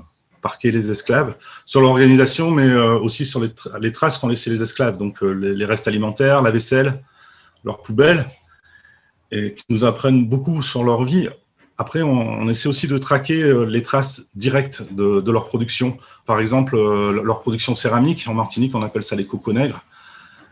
parqués 0.41 0.71
les 0.71 0.91
esclaves, 0.91 1.35
sur 1.65 1.81
l'organisation, 1.81 2.51
mais 2.51 2.67
euh, 2.67 2.97
aussi 2.99 3.25
sur 3.25 3.39
les, 3.39 3.91
traces 3.91 4.17
qu'ont 4.17 4.27
laissées 4.27 4.49
les 4.49 4.61
esclaves, 4.61 4.97
donc 4.97 5.23
euh, 5.23 5.31
les, 5.31 5.65
restes 5.65 5.87
alimentaires, 5.87 6.41
la 6.41 6.51
vaisselle, 6.51 7.03
leurs 7.63 7.81
poubelles, 7.81 8.27
et 9.31 9.53
qui 9.53 9.63
nous 9.69 9.85
apprennent 9.85 10.25
beaucoup 10.25 10.61
sur 10.63 10.83
leur 10.83 11.03
vie. 11.03 11.29
Après, 11.77 12.01
on, 12.01 12.49
essaie 12.49 12.69
aussi 12.69 12.87
de 12.87 12.97
traquer 12.97 13.51
les 13.67 13.81
traces 13.81 14.29
directes 14.35 14.83
de, 14.93 15.31
leur 15.31 15.45
production. 15.45 15.97
Par 16.27 16.39
exemple, 16.39 16.77
leur 16.77 17.41
production 17.41 17.73
céramique, 17.73 18.25
en 18.27 18.35
Martinique, 18.35 18.75
on 18.75 18.83
appelle 18.83 19.01
ça 19.01 19.15
les 19.15 19.25
cocos 19.25 19.53
nègres. 19.53 19.83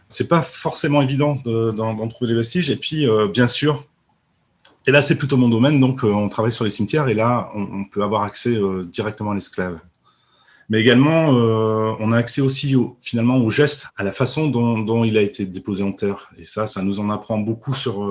C'est 0.10 0.28
pas 0.28 0.42
forcément 0.42 1.00
évident 1.00 1.38
d'en 1.46 2.08
trouver 2.08 2.32
des 2.32 2.38
vestiges. 2.38 2.72
Et 2.72 2.76
puis, 2.76 3.08
bien 3.32 3.46
sûr, 3.46 3.86
et 4.88 4.92
là, 4.92 5.02
c'est 5.02 5.16
plutôt 5.18 5.38
mon 5.38 5.50
domaine, 5.50 5.80
donc 5.80 6.04
euh, 6.04 6.12
on 6.12 6.28
travaille 6.28 6.52
sur 6.52 6.66
les 6.66 6.72
cimetières 6.72 7.08
et 7.08 7.14
là, 7.14 7.50
on, 7.54 7.86
peut 7.86 8.02
avoir 8.02 8.24
accès 8.24 8.56
euh, 8.56 8.84
directement 8.84 9.32
à 9.32 9.36
l'esclave. 9.36 9.80
Mais 10.70 10.80
également, 10.80 11.36
euh, 11.36 11.94
on 12.00 12.12
a 12.12 12.18
accès 12.18 12.42
aussi 12.42 12.76
finalement 13.02 13.38
au 13.38 13.52
geste, 13.52 13.88
à 13.96 14.04
la 14.04 14.12
façon 14.12 14.48
dont, 14.48 15.04
il 15.04 15.18
a 15.18 15.22
été 15.22 15.46
déposé 15.46 15.84
en 15.84 15.92
terre. 15.92 16.32
Et 16.38 16.46
ça, 16.46 16.66
ça 16.66 16.82
nous 16.82 17.00
en 17.00 17.10
apprend 17.10 17.38
beaucoup 17.38 17.74
sur, 17.74 18.10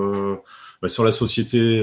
bah, 0.83 0.91
sur 0.91 1.03
la 1.03 1.11
société 1.11 1.83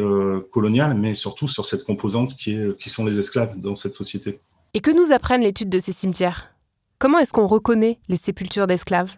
coloniale, 0.52 0.96
mais 0.96 1.16
surtout 1.16 1.48
sur 1.48 1.66
cette 1.66 1.84
composante 1.84 2.36
qui, 2.36 2.52
est, 2.52 2.78
qui 2.78 2.92
sont 2.92 3.06
les 3.06 3.18
esclaves 3.18 3.60
dans 3.60 3.76
cette 3.76 3.96
société. 3.96 4.40
Et 4.76 4.80
que 4.80 4.92
nous 4.92 5.12
apprennent 5.12 5.42
l'étude 5.42 5.70
de 5.70 5.80
ces 5.80 5.94
cimetières? 5.94 6.54
Comment 7.00 7.18
est-ce 7.18 7.34
qu'on 7.34 7.48
reconnaît 7.48 7.98
les 8.08 8.16
sépultures 8.16 8.68
d'esclaves? 8.68 9.18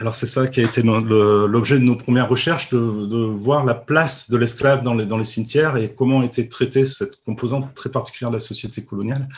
Alors 0.00 0.16
c'est 0.16 0.26
ça 0.26 0.48
qui 0.48 0.60
a 0.60 0.64
été 0.64 0.82
l'objet 0.82 1.78
de 1.78 1.84
nos 1.84 1.94
premières 1.94 2.28
recherches, 2.28 2.68
de, 2.70 3.16
voir 3.16 3.64
la 3.64 3.74
place 3.74 4.28
de 4.28 4.36
l'esclave 4.36 4.82
dans 4.82 4.94
les, 4.94 5.24
cimetières 5.24 5.76
et 5.76 5.94
comment 5.94 6.22
était 6.22 6.48
traitée 6.48 6.84
cette 6.84 7.22
composante 7.24 7.74
très 7.74 7.90
particulière 7.90 8.30
de 8.30 8.36
la 8.36 8.40
société 8.40 8.84
coloniale. 8.84 9.28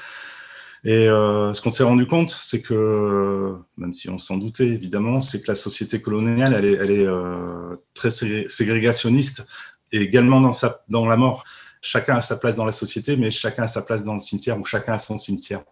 Et 0.84 1.08
euh, 1.08 1.52
ce 1.52 1.60
qu'on 1.60 1.70
s'est 1.70 1.82
rendu 1.82 2.06
compte, 2.06 2.30
c'est 2.30 2.62
que, 2.62 3.54
même 3.76 3.92
si 3.92 4.08
on 4.08 4.18
s'en 4.18 4.38
doutait 4.38 4.68
évidemment, 4.68 5.20
c'est 5.20 5.42
que 5.42 5.48
la 5.48 5.56
société 5.56 6.00
coloniale, 6.00 6.54
elle 6.54 6.90
est, 6.90 7.06
euh, 7.06 7.74
très 7.92 8.10
ségrégationniste 8.10 9.46
et 9.92 9.98
également 9.98 10.40
dans, 10.40 10.52
dans 10.88 11.06
la 11.06 11.16
mort. 11.16 11.44
Chacun 11.82 12.16
a 12.16 12.22
sa 12.22 12.36
place 12.36 12.56
dans 12.56 12.64
la 12.64 12.72
société, 12.72 13.16
mais 13.16 13.30
chacun 13.30 13.64
a 13.64 13.68
sa 13.68 13.82
place 13.82 14.04
dans 14.04 14.14
le 14.14 14.20
cimetière 14.20 14.58
ou 14.58 14.64
chacun 14.64 14.94
a 14.94 14.98
son 14.98 15.18
cimetière. 15.18 15.62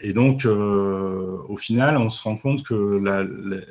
Et 0.00 0.12
donc, 0.12 0.44
euh, 0.44 1.38
au 1.48 1.56
final, 1.56 1.96
on 1.96 2.10
se 2.10 2.22
rend 2.22 2.36
compte 2.36 2.62
que 2.62 3.00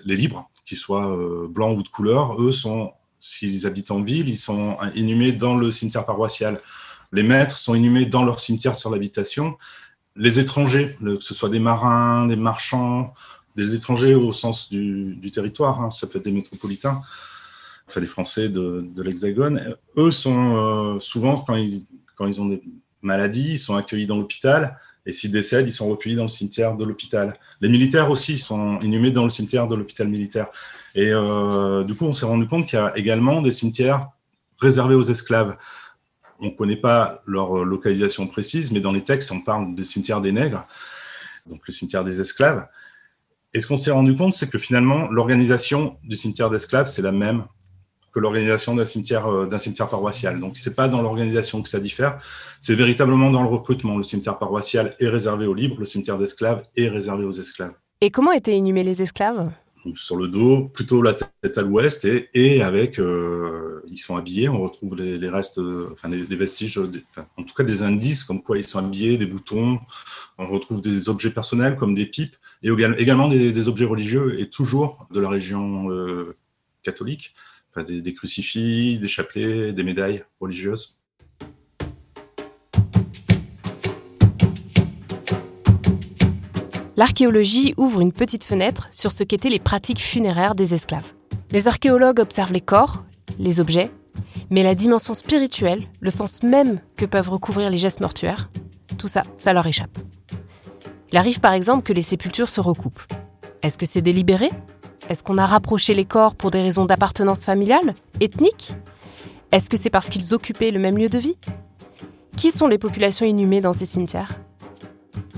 les 0.06 0.16
libres, 0.16 0.50
qu'ils 0.66 0.78
soient 0.78 1.08
euh, 1.08 1.48
blancs 1.50 1.78
ou 1.78 1.84
de 1.84 1.90
couleur, 1.90 2.42
eux 2.42 2.51
sont, 2.51 2.94
s'ils 3.20 3.66
habitent 3.66 3.92
en 3.92 4.01
ville, 4.01 4.30
ils 4.30 4.38
sont 4.38 4.78
inhumés 4.96 5.32
dans 5.32 5.58
le 5.58 5.72
cimetière 5.72 6.06
paroissial. 6.06 6.62
Les 7.12 7.24
maîtres 7.24 7.58
sont 7.58 7.75
inhumés 7.75 8.06
dans 8.06 8.24
leur 8.24 8.40
cimetière 8.40 8.75
sur 8.75 8.90
l'habitation. 8.90 9.58
Les 10.16 10.40
étrangers, 10.40 10.98
que 11.04 11.20
ce 11.20 11.34
soit 11.34 11.50
des 11.50 11.60
marins, 11.60 12.28
des 12.28 12.36
marchands, 12.36 13.13
des 13.56 13.75
étrangers 13.75 14.16
au 14.16 14.32
sens 14.32 14.70
du, 14.70 15.32
territoire, 15.34 15.82
hein, 15.82 15.92
ça 15.92 16.08
peut 16.08 16.20
être 16.20 16.25
des 16.25 16.32
métropolitains, 16.32 17.01
enfin 17.88 18.00
les 18.00 18.08
Français 18.08 18.50
de, 18.50 18.90
l'Hexagone, 18.98 19.75
eux 19.98 20.12
sont 20.12 20.56
euh, 20.56 21.00
souvent, 21.00 21.38
quand 21.40 21.56
ils, 21.56 21.86
quand 22.16 22.28
ils 22.28 22.42
ont 22.42 22.46
des 22.46 22.62
maladies, 23.01 23.54
ils 23.54 23.60
sont 23.60 23.75
accueillis 23.75 24.08
dans 24.08 24.18
l'hôpital 24.18 24.78
et 25.05 25.12
s'ils 25.12 25.31
décèdent, 25.31 25.67
ils 25.67 25.72
sont 25.72 25.89
recueillis 25.89 26.15
dans 26.15 26.24
le 26.24 26.29
cimetière 26.29 26.75
de 26.75 26.86
l'hôpital. 26.86 27.36
Les 27.60 27.70
militaires 27.70 28.12
aussi 28.12 28.38
sont 28.38 28.79
inhumés 28.81 29.12
dans 29.12 29.24
le 29.24 29.29
cimetière 29.29 29.67
de 29.67 29.75
l'hôpital 29.75 30.08
militaire. 30.08 30.48
Et 30.93 31.12
euh, 31.12 31.84
du 31.84 31.96
coup, 31.96 32.05
on 32.05 32.13
s'est 32.13 32.25
rendu 32.25 32.48
compte 32.48 32.67
qu'il 32.67 32.77
y 32.77 32.81
a 32.81 32.96
également 32.96 33.41
des 33.41 33.51
cimetières 33.51 34.10
réservés 34.60 34.96
aux 34.96 35.03
esclaves. 35.03 35.58
On 36.39 36.46
ne 36.46 36.51
connaît 36.51 36.75
pas 36.75 37.24
leur 37.25 37.65
localisation 37.65 38.27
précise, 38.27 38.72
mais 38.72 38.79
dans 38.79 38.91
les 38.91 39.03
textes, 39.03 39.31
on 39.31 39.41
parle 39.41 39.74
des 39.74 39.84
cimetières 39.84 40.22
des 40.22 40.31
nègres, 40.31 40.67
donc 41.46 41.62
le 41.67 41.74
cimetière 41.74 42.03
des 42.03 42.22
esclaves. 42.22 42.67
Et 43.53 43.62
ce 43.62 43.67
qu'on 43.67 43.77
s'est 43.77 43.91
rendu 43.91 44.15
compte, 44.15 44.34
c'est 44.34 44.50
que 44.50 44.58
finalement, 44.58 45.08
l'organisation 45.10 45.98
du 46.03 46.15
cimetière 46.15 46.50
d'esclaves, 46.50 46.88
c'est 46.88 47.01
la 47.01 47.12
même 47.12 47.46
que 48.13 48.20
l'organisation 48.20 48.75
d'un 48.75 48.86
cimetière, 48.86 49.27
euh, 49.27 49.46
d'un 49.46 49.60
cimetière 49.60 49.88
paroissial. 49.88 50.39
Donc, 50.39 50.58
c'est 50.58 50.75
pas 50.75 50.88
dans 50.88 51.01
l'organisation 51.01 51.62
que 51.62 51.70
ça 51.70 51.80
diffère, 51.80 52.20
c'est 52.60 52.75
véritablement 52.75 53.32
dans 53.32 53.41
le 53.41 53.50
recrutement. 53.50 53.98
Le 53.98 54.03
cimetière 54.03 54.38
paroissial 54.38 54.96
est 55.00 55.08
réservé 55.08 55.48
aux 55.48 55.53
libres, 55.53 55.77
le 55.80 55.86
cimetière 55.86 56.18
d'esclaves 56.18 56.63
est 56.75 56.89
réservé 56.89 57.24
aux 57.24 57.32
esclaves. 57.32 57.74
Et 58.01 58.12
comment 58.12 58.32
étaient 58.32 58.58
inhumés 58.58 58.84
les 58.84 59.01
esclaves? 59.01 59.51
Sur 59.96 60.15
le 60.15 60.27
dos, 60.27 60.65
plutôt 60.65 61.01
la 61.01 61.15
tête 61.15 61.58
à 61.58 61.63
l'ouest, 61.63 62.06
et, 62.06 62.62
avec, 62.62 63.00
euh, 63.00 63.82
ils 63.89 63.98
sont 63.98 64.15
habillés, 64.15 64.48
on 64.48 64.62
retrouve 64.62 64.96
les, 64.96 65.27
restes, 65.27 65.60
enfin 65.91 66.08
les, 66.08 66.36
vestiges, 66.36 66.77
en 66.77 67.44
tout 67.44 67.56
cas 67.56 67.63
des 67.63 67.82
indices 67.82 68.24
comme 68.24 68.44
quoi 68.44 68.60
ils 68.60 68.63
sont 68.63 68.77
habillés, 68.77 69.18
des 69.18 69.25
boutons, 69.25 69.80
on 70.38 70.46
retrouve 70.46 70.82
des 70.82 71.10
objets 71.10 71.32
personnels 71.32 71.77
comme 71.77 71.96
des 71.96 72.06
pipes, 72.06 72.36
et 72.62 72.70
également 72.70 73.27
des, 73.27 73.68
objets 73.68 73.86
religieux, 73.86 74.39
et 74.39 74.50
toujours 74.51 75.08
de 75.10 75.20
la 75.20 75.30
région 75.30 75.89
euh, 75.89 76.36
catholique, 76.84 77.34
des, 77.78 78.01
des 78.01 78.13
crucifix, 78.13 79.00
des 79.00 79.08
chapelets, 79.08 79.74
des 79.74 79.84
médailles 79.84 80.24
religieuses. 80.40 80.98
l'archéologie 87.01 87.74
ouvre 87.78 88.01
une 88.01 88.12
petite 88.12 88.44
fenêtre 88.44 88.88
sur 88.92 89.12
ce 89.12 89.24
qu'étaient 89.24 89.50
les 89.50 89.58
pratiques 89.58 90.00
funéraires 90.00 90.54
des 90.54 90.75
esclaves. 90.75 91.13
Les 91.50 91.68
archéologues 91.68 92.20
observent 92.20 92.54
les 92.54 92.62
corps, 92.62 93.04
les 93.40 93.60
objets, 93.60 93.90
mais 94.51 94.62
la 94.62 94.75
dimension 94.75 95.16
spirituelle, 95.16 95.88
le 96.00 96.12
sens 96.12 96.44
même 96.44 96.80
que 96.98 97.06
peuvent 97.06 97.32
recouvrir 97.32 97.72
les 97.72 97.80
gestes 97.80 98.01
mortuaires, 98.01 98.51
tout 99.00 99.08
ça, 99.08 99.24
ça 99.40 99.51
leur 99.51 99.66
échappe. 99.66 99.98
Il 101.12 101.18
arrive 101.18 101.40
par 101.40 101.54
exemple 101.54 101.82
que 101.82 101.92
les 101.92 102.04
sépultures 102.04 102.50
se 102.50 102.62
recoupent. 102.62 103.01
Est-ce 103.63 103.80
que 103.80 103.88
c'est 103.88 104.04
délibéré? 104.04 104.51
Est-ce 105.12 105.24
qu'on 105.24 105.38
a 105.38 105.46
rapproché 105.46 105.94
les 105.94 106.06
corps 106.06 106.36
pour 106.36 106.51
des 106.51 106.62
raisons 106.62 106.86
d'appartenance 106.86 107.44
familiale, 107.44 107.96
ethnique? 108.22 108.72
Est-ce 109.51 109.70
que 109.70 109.75
c'est 109.75 109.89
parce 109.89 110.08
qu'ils 110.08 110.34
occupaient 110.34 110.72
le 110.72 110.80
même 110.80 110.98
lieu 110.98 111.10
de 111.10 111.18
vie? 111.18 111.36
Qui 112.38 112.50
sont 112.50 112.70
les 112.70 112.77
populations 112.77 113.25
inhumées 113.25 113.60
dans 113.60 113.74
ces 113.74 113.86
cimetières? 113.86 114.32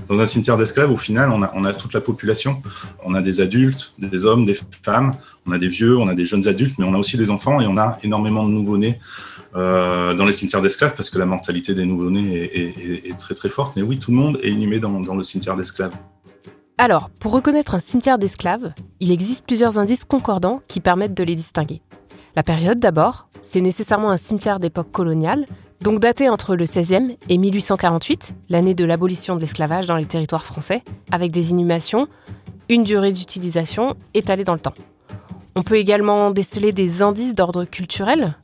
Dans 0.06 0.20
un 0.20 0.26
cimetière 0.26 0.56
d'esclaves, 0.56 0.92
au 0.92 0.96
final, 0.96 1.28
on 1.32 1.64
a, 1.64 1.74
toute 1.74 1.92
la 1.92 2.00
population. 2.00 2.62
On 3.04 3.16
a 3.16 3.20
des 3.20 3.40
adultes, 3.40 3.94
des 3.98 4.24
hommes, 4.24 4.44
des 4.44 4.56
femmes, 4.84 5.16
on 5.44 5.50
a 5.50 5.58
des 5.58 5.66
vieux, 5.66 5.98
on 5.98 6.06
a 6.06 6.14
des 6.14 6.24
jeunes 6.24 6.46
adultes, 6.46 6.78
mais 6.78 6.84
on 6.84 6.94
a 6.94 6.98
aussi 6.98 7.16
des 7.16 7.30
enfants 7.30 7.60
et 7.60 7.66
on 7.66 7.76
a 7.76 7.98
énormément 8.04 8.44
de 8.44 8.52
nouveau-nés 8.52 9.00
euh, 9.56 10.14
dans 10.14 10.24
les 10.24 10.32
cimetières 10.32 10.62
d'esclaves 10.62 10.94
parce 10.94 11.10
que 11.10 11.18
la 11.18 11.26
mortalité 11.26 11.74
des 11.74 11.84
nouveau-nés 11.84 13.08
est, 13.08 13.18
très 13.18 13.34
très 13.34 13.48
forte. 13.48 13.74
Mais 13.74 13.82
oui, 13.82 13.98
tout 13.98 14.12
le 14.12 14.18
monde 14.18 14.38
est 14.40 14.50
inhumé 14.50 14.78
dans, 14.78 15.00
dans 15.00 15.16
le 15.16 15.24
cimetière 15.24 15.56
d'esclaves. 15.56 15.94
Alors, 16.76 17.08
pour 17.08 17.30
reconnaître 17.30 17.76
un 17.76 17.78
cimetière 17.78 18.18
d'esclaves, 18.18 18.72
il 18.98 19.12
existe 19.12 19.46
plusieurs 19.46 19.78
indices 19.78 20.04
concordants 20.04 20.60
qui 20.66 20.80
permettent 20.80 21.14
de 21.14 21.22
les 21.22 21.36
distinguer. 21.36 21.82
La 22.34 22.42
période 22.42 22.80
d'abord, 22.80 23.28
c'est 23.40 23.60
nécessairement 23.60 24.10
un 24.10 24.16
cimetière 24.16 24.58
d'époque 24.58 24.90
coloniale, 24.90 25.46
donc 25.82 26.00
daté 26.00 26.28
entre 26.28 26.56
le 26.56 26.64
16e 26.64 27.16
et 27.28 27.38
1848, 27.38 28.34
l'année 28.48 28.74
de 28.74 28.84
l'abolition 28.84 29.36
de 29.36 29.40
l'esclavage 29.40 29.86
dans 29.86 29.96
les 29.96 30.04
territoires 30.04 30.44
français, 30.44 30.82
avec 31.12 31.30
des 31.30 31.52
inhumations, 31.52 32.08
une 32.68 32.82
durée 32.82 33.12
d'utilisation 33.12 33.94
étalée 34.12 34.42
dans 34.42 34.54
le 34.54 34.60
temps. 34.60 34.74
On 35.54 35.62
peut 35.62 35.76
également 35.76 36.32
déceler 36.32 36.72
des 36.72 37.02
indices 37.02 37.36
d'ordre 37.36 37.66
culturel. 37.66 38.34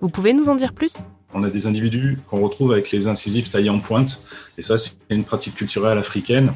Vous 0.00 0.08
pouvez 0.08 0.34
nous 0.34 0.48
en 0.48 0.54
dire 0.54 0.72
plus? 0.72 1.08
On 1.34 1.42
a 1.42 1.50
des 1.50 1.66
individus 1.66 2.20
qu'on 2.30 2.42
retrouve 2.42 2.70
avec 2.70 2.92
les 2.92 3.08
incisives 3.08 3.50
taillées 3.50 3.70
en 3.70 3.80
pointe, 3.80 4.22
et 4.56 4.62
ça 4.62 4.78
c'est 4.78 4.92
une 5.10 5.24
pratique 5.24 5.56
culturelle 5.56 5.98
africaine, 5.98 6.52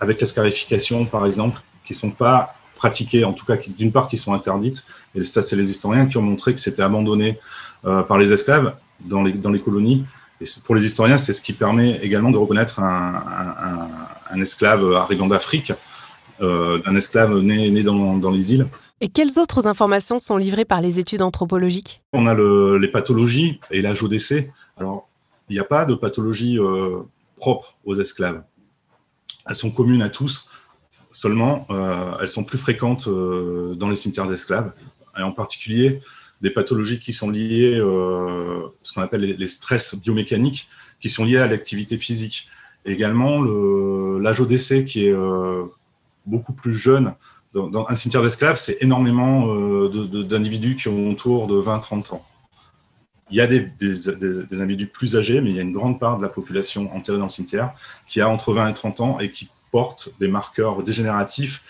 avec 0.00 0.20
la 0.20 0.26
scarification 0.26 1.04
par 1.06 1.26
exemple, 1.26 1.60
qui 1.84 1.92
ne 1.92 1.98
sont 1.98 2.10
pas 2.10 2.54
pratiquées, 2.74 3.24
en 3.24 3.32
tout 3.32 3.44
cas 3.44 3.56
d'une 3.56 3.92
part 3.92 4.08
qui 4.08 4.18
sont 4.18 4.34
interdites, 4.34 4.84
et 5.14 5.24
ça 5.24 5.42
c'est 5.42 5.56
les 5.56 5.70
historiens 5.70 6.06
qui 6.06 6.16
ont 6.16 6.22
montré 6.22 6.54
que 6.54 6.60
c'était 6.60 6.82
abandonné 6.82 7.38
euh, 7.84 8.02
par 8.02 8.18
les 8.18 8.32
esclaves, 8.32 8.74
dans 9.00 9.22
les, 9.22 9.32
dans 9.32 9.50
les 9.50 9.60
colonies. 9.60 10.04
Et 10.40 10.44
pour 10.64 10.74
les 10.74 10.84
historiens, 10.84 11.18
c'est 11.18 11.32
ce 11.32 11.40
qui 11.40 11.52
permet 11.52 11.98
également 12.02 12.30
de 12.30 12.36
reconnaître 12.36 12.80
un, 12.80 13.22
un, 14.30 14.40
esclave 14.40 14.92
arrivant 14.94 15.28
d'Afrique, 15.28 15.72
euh, 16.40 16.80
un 16.86 16.96
esclave 16.96 17.38
né, 17.38 17.70
né 17.70 17.82
dans, 17.82 18.16
dans, 18.16 18.30
les 18.30 18.52
îles. 18.52 18.66
Et 19.00 19.08
quelles 19.08 19.38
autres 19.38 19.66
informations 19.66 20.18
sont 20.18 20.36
livrées 20.36 20.64
par 20.64 20.80
les 20.80 20.98
études 20.98 21.22
anthropologiques? 21.22 22.02
On 22.12 22.26
a 22.26 22.34
le, 22.34 22.78
les 22.78 22.88
pathologies 22.88 23.60
et 23.70 23.80
l'âge 23.80 24.02
au 24.02 24.08
décès. 24.08 24.50
Alors, 24.76 25.08
il 25.48 25.54
n'y 25.54 25.60
a 25.60 25.64
pas 25.64 25.84
de 25.84 25.94
pathologie 25.94 26.58
euh, 26.58 27.00
propre 27.36 27.76
aux 27.84 28.00
esclaves. 28.00 28.42
Elles 29.48 29.56
sont 29.56 29.70
communes 29.70 30.02
à 30.02 30.10
tous, 30.10 30.48
seulement 31.12 31.66
euh, 31.70 32.16
elles 32.20 32.28
sont 32.28 32.44
plus 32.44 32.58
fréquentes 32.58 33.08
euh, 33.08 33.74
dans 33.74 33.88
les 33.88 33.96
cimetières 33.96 34.28
d'esclaves, 34.28 34.72
et 35.16 35.22
en 35.22 35.32
particulier 35.32 36.00
des 36.40 36.50
pathologies 36.50 36.98
qui 36.98 37.12
sont 37.12 37.30
liées, 37.30 37.78
euh, 37.78 38.62
ce 38.82 38.92
qu'on 38.92 39.00
appelle 39.00 39.22
les, 39.22 39.46
stress 39.46 39.94
biomécaniques, 39.94 40.68
qui 41.00 41.08
sont 41.08 41.24
liés 41.24 41.38
à 41.38 41.46
l'activité 41.46 41.96
physique. 41.96 42.48
également, 42.84 43.42
l'âge 44.18 44.40
au 44.40 44.46
décès 44.46 44.84
qui 44.84 45.06
est 45.06 45.14
beaucoup 46.26 46.52
plus 46.52 46.72
jeune. 46.72 47.14
Dans, 47.54 47.86
un 47.88 47.94
cimetière 47.94 48.22
d'esclaves, 48.22 48.58
c'est 48.58 48.76
énormément 48.82 49.46
d'individus 49.88 50.76
qui 50.76 50.88
ont 50.88 51.10
autour 51.10 51.46
de 51.46 51.58
20-30 51.58 52.14
ans. 52.14 52.26
Il 53.34 53.38
y 53.38 53.40
a 53.40 53.48
des, 53.48 53.68
des, 53.80 54.60
individus 54.60 54.86
plus 54.86 55.16
âgés, 55.16 55.40
mais 55.40 55.50
il 55.50 55.56
y 55.56 55.58
a 55.58 55.62
une 55.62 55.72
grande 55.72 55.98
part 55.98 56.18
de 56.18 56.22
la 56.22 56.28
population 56.28 56.94
enterrée 56.94 57.18
dans 57.18 57.24
le 57.24 57.30
cimetière 57.30 57.74
qui 58.06 58.20
a 58.20 58.28
entre 58.28 58.52
20 58.52 58.68
et 58.68 58.74
30 58.74 59.00
ans 59.00 59.18
et 59.18 59.32
qui 59.32 59.48
porte 59.72 60.10
des 60.20 60.28
marqueurs 60.28 60.84
dégénératifs 60.84 61.64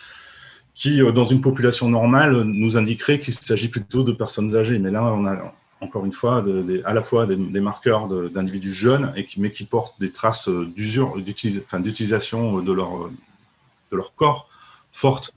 qui, 0.75 1.01
euh, 1.01 1.11
dans 1.11 1.25
une 1.25 1.41
population 1.41 1.89
normale, 1.89 2.43
nous 2.43 2.77
indiquerait 2.77 3.19
qu'il 3.19 3.33
s'agit 3.33 3.69
plutôt 3.69 4.03
de 4.03 4.13
personnes 4.13 4.55
âgées. 4.55 4.79
Mais 4.79 4.91
là, 4.91 5.05
on 5.05 5.25
a 5.25 5.55
encore 5.81 6.05
une 6.05 6.13
fois 6.13 6.45
à 6.85 6.93
la 6.93 7.01
fois 7.01 7.25
des, 7.25 7.61
marqueurs 7.61 8.09
d'individus 8.09 8.75
jeunes, 8.75 9.15
et 9.17 9.25
qui, 9.25 9.41
mais 9.41 9.51
qui 9.51 9.65
portent 9.65 9.99
des 9.99 10.13
traces 10.13 10.51
d'utilisation 10.51 12.61
de, 12.61 12.73
leur, 12.75 13.09
de 13.91 13.97
leur 13.97 14.15
corps 14.15 14.51
fortes. 14.93 15.33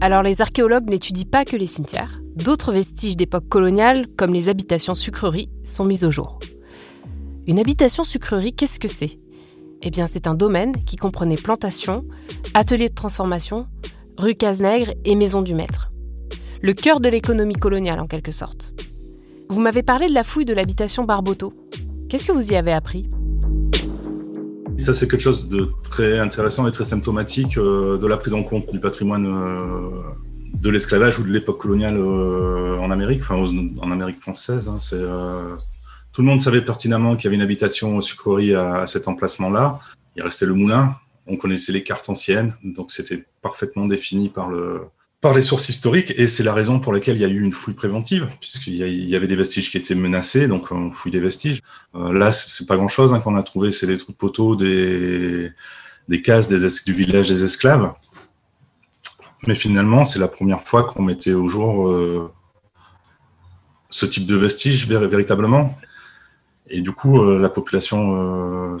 Alors 0.00 0.22
les 0.22 0.40
archéologues 0.40 0.88
n'étudient 0.88 1.28
pas 1.30 1.44
que 1.44 1.56
les 1.56 1.66
cimetières. 1.66 2.22
D'autres 2.44 2.70
vestiges 2.70 3.16
d'époque 3.16 3.48
coloniale, 3.48 4.06
comme 4.16 4.32
les 4.32 4.48
habitations 4.48 4.94
sucreries, 4.94 5.50
sont 5.64 5.84
mis 5.84 6.04
au 6.04 6.10
jour. 6.12 6.38
Une 7.48 7.58
habitation 7.58 8.04
sucrerie, 8.04 8.54
qu'est-ce 8.54 8.78
que 8.78 8.86
c'est? 8.86 9.18
Eh 9.82 9.90
bien, 9.90 10.06
c'est 10.06 10.28
un 10.28 10.34
domaine 10.34 10.72
qui 10.84 10.94
comprenait 10.94 11.34
plantation, 11.34 12.04
atelier 12.54 12.88
de 12.88 12.94
transformation, 12.94 13.66
rue 14.16 14.36
Cazenègre 14.36 14.92
et 15.04 15.16
maison 15.16 15.42
du 15.42 15.52
maître. 15.52 15.90
Le 16.62 16.74
cœur 16.74 17.00
de 17.00 17.08
l'économie 17.08 17.56
coloniale, 17.56 17.98
en 17.98 18.06
quelque 18.06 18.30
sorte. 18.30 18.72
Vous 19.48 19.60
m'avez 19.60 19.82
parlé 19.82 20.06
de 20.06 20.14
la 20.14 20.22
fouille 20.22 20.44
de 20.44 20.54
l'habitation 20.54 21.02
Barboteau. 21.02 21.52
Qu'est-ce 22.08 22.26
que 22.26 22.32
vous 22.32 22.52
y 22.52 22.54
avez 22.54 22.72
appris? 22.72 23.08
Ça, 24.78 24.94
c'est 24.94 25.08
quelque 25.10 25.22
chose 25.22 25.48
de 25.48 25.72
très 25.82 26.20
intéressant 26.20 26.68
et 26.68 26.70
très 26.70 26.84
symptomatique 26.84 27.58
euh, 27.58 27.98
de 27.98 28.06
la 28.06 28.16
prise 28.16 28.34
en 28.34 28.44
compte 28.44 28.70
du 28.70 28.78
patrimoine 28.78 29.26
euh, 29.26 29.90
de 30.60 30.70
l'esclavage 30.70 31.18
ou 31.18 31.24
de 31.24 31.30
l'époque 31.30 31.60
coloniale 31.60 31.96
euh, 31.96 32.78
en 32.78 32.90
Amérique, 32.90 33.22
enfin 33.22 33.36
en 33.36 33.90
Amérique 33.90 34.20
française. 34.20 34.68
Hein. 34.68 34.78
c'est 34.80 35.02
tout 36.12 36.22
le 36.22 36.26
monde 36.26 36.40
savait 36.40 36.62
pertinemment 36.62 37.14
qu'il 37.14 37.24
y 37.24 37.26
avait 37.28 37.36
une 37.36 37.42
habitation 37.42 38.00
sucrerie 38.00 38.54
à, 38.54 38.86
cet 38.86 39.06
emplacement-là. 39.06 39.78
Il 40.16 40.22
restait 40.22 40.46
le 40.46 40.54
moulin. 40.54 40.96
On 41.26 41.36
connaissait 41.36 41.72
les 41.72 41.84
cartes 41.84 42.08
anciennes, 42.08 42.54
donc 42.64 42.90
c'était 42.90 43.24
parfaitement 43.42 43.86
défini 43.86 44.30
par 44.30 44.48
le, 44.48 44.80
par 45.20 45.34
les 45.34 45.42
sources 45.42 45.68
historiques, 45.68 46.14
et 46.16 46.26
c'est 46.26 46.42
la 46.42 46.54
raison 46.54 46.80
pour 46.80 46.92
laquelle 46.92 47.16
il 47.16 47.22
y 47.22 47.24
a 47.24 47.28
eu 47.28 47.40
une 47.40 47.52
fouille 47.52 47.74
préventive, 47.74 48.28
puisqu'il 48.40 48.74
y, 48.74 49.16
avait 49.16 49.26
des 49.26 49.36
vestiges 49.36 49.70
qui 49.70 49.76
étaient 49.76 49.94
menacés, 49.94 50.46
donc 50.46 50.70
on 50.70 50.90
fouille 50.90 51.12
des 51.12 51.20
vestiges. 51.20 51.60
Euh, 51.94 52.12
là, 52.12 52.32
c'est 52.32 52.66
pas 52.66 52.76
grand-chose 52.76 53.12
hein, 53.12 53.20
qu'on 53.20 53.36
a 53.36 53.42
trouvé, 53.42 53.72
c'est 53.72 53.86
des 53.86 53.98
trous 53.98 54.12
de 54.12 54.16
poteaux, 54.16 54.56
des, 54.56 55.50
des 56.08 56.22
cases 56.22 56.48
des, 56.48 56.66
du 56.86 56.92
village 56.92 57.28
des 57.28 57.42
esclaves. 57.44 57.92
Mais 59.46 59.54
finalement, 59.54 60.04
c'est 60.04 60.18
la 60.18 60.28
première 60.28 60.60
fois 60.60 60.84
qu'on 60.84 61.02
mettait 61.02 61.32
au 61.32 61.48
jour 61.48 61.88
euh, 61.88 62.30
ce 63.90 64.06
type 64.06 64.26
de 64.26 64.36
vestiges 64.36 64.88
véritablement. 64.88 65.76
Et 66.68 66.80
du 66.80 66.92
coup, 66.92 67.22
euh, 67.22 67.38
la 67.38 67.48
population 67.48 68.74
euh, 68.74 68.78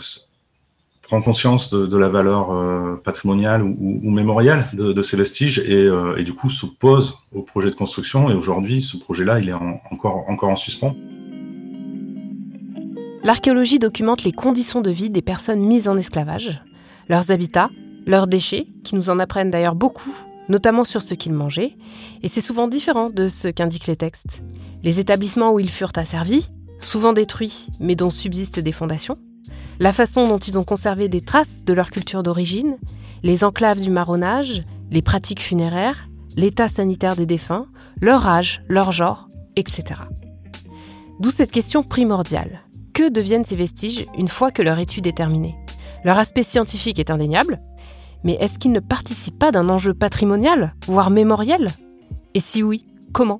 prend 1.02 1.22
conscience 1.22 1.70
de, 1.72 1.96
la 1.96 2.08
valeur 2.08 3.00
patrimoniale 3.02 3.62
ou, 3.62 4.10
mémoriale 4.10 4.68
de, 4.74 5.02
ces 5.02 5.16
vestiges 5.16 5.58
et, 5.60 5.88
et, 6.18 6.22
du 6.22 6.34
coup 6.34 6.50
s'oppose 6.50 7.16
au 7.32 7.40
projet 7.40 7.70
de 7.70 7.74
construction. 7.74 8.28
Et 8.28 8.34
aujourd'hui, 8.34 8.82
ce 8.82 8.98
projet-là, 8.98 9.38
il 9.38 9.48
est 9.48 9.54
encore, 9.90 10.28
encore 10.28 10.50
en 10.50 10.56
suspens. 10.56 10.94
L'archéologie 13.22 13.78
documente 13.78 14.24
les 14.24 14.32
conditions 14.32 14.82
de 14.82 14.90
vie 14.90 15.08
des 15.08 15.22
personnes 15.22 15.60
mises 15.60 15.88
en 15.88 15.96
esclavage, 15.96 16.62
leurs 17.08 17.30
habitats, 17.30 17.70
leurs 18.06 18.26
déchets, 18.26 18.66
qui 18.84 18.94
nous 18.94 19.08
en 19.08 19.18
apprennent 19.18 19.50
d'ailleurs 19.50 19.74
beaucoup, 19.74 20.14
notamment 20.48 20.84
sur 20.84 21.02
ce 21.02 21.14
qu'ils 21.14 21.32
mangeaient, 21.32 21.76
et 22.22 22.28
c'est 22.28 22.40
souvent 22.40 22.68
différent 22.68 23.10
de 23.10 23.28
ce 23.28 23.48
qu'indiquent 23.48 23.86
les 23.86 23.96
textes. 23.96 24.42
Les 24.82 25.00
établissements 25.00 25.52
où 25.52 25.60
ils 25.60 25.70
furent 25.70 25.92
asservis, 25.96 26.50
souvent 26.78 27.12
détruits 27.12 27.66
mais 27.80 27.96
dont 27.96 28.10
subsistent 28.10 28.60
des 28.60 28.72
fondations, 28.72 29.18
la 29.80 29.92
façon 29.92 30.26
dont 30.26 30.38
ils 30.38 30.58
ont 30.58 30.64
conservé 30.64 31.08
des 31.08 31.20
traces 31.20 31.64
de 31.64 31.72
leur 31.72 31.90
culture 31.90 32.22
d'origine, 32.22 32.76
les 33.22 33.44
enclaves 33.44 33.80
du 33.80 33.90
marronnage, 33.90 34.64
les 34.90 35.02
pratiques 35.02 35.42
funéraires, 35.42 36.08
l'état 36.36 36.68
sanitaire 36.68 37.16
des 37.16 37.26
défunts, 37.26 37.66
leur 38.00 38.26
âge, 38.26 38.62
leur 38.68 38.92
genre, 38.92 39.28
etc. 39.56 40.00
D'où 41.20 41.30
cette 41.30 41.50
question 41.50 41.82
primordiale. 41.82 42.62
Que 42.94 43.08
deviennent 43.08 43.44
ces 43.44 43.56
vestiges 43.56 44.06
une 44.16 44.28
fois 44.28 44.50
que 44.50 44.62
leur 44.62 44.78
étude 44.78 45.06
est 45.06 45.16
terminée? 45.16 45.54
Leur 46.04 46.18
aspect 46.18 46.42
scientifique 46.42 46.98
est 46.98 47.10
indéniable, 47.10 47.60
Mais 48.24 48.34
est-ce 48.40 48.58
qu'il 48.58 48.72
ne 48.72 48.80
participe 48.80 49.38
pas 49.38 49.52
d'un 49.52 49.68
enjeu 49.68 49.94
patrimonial, 49.94 50.74
voire 50.86 51.10
mémoriel? 51.10 51.72
Et 52.34 52.40
si 52.40 52.62
oui, 52.62 52.84
comment? 53.12 53.38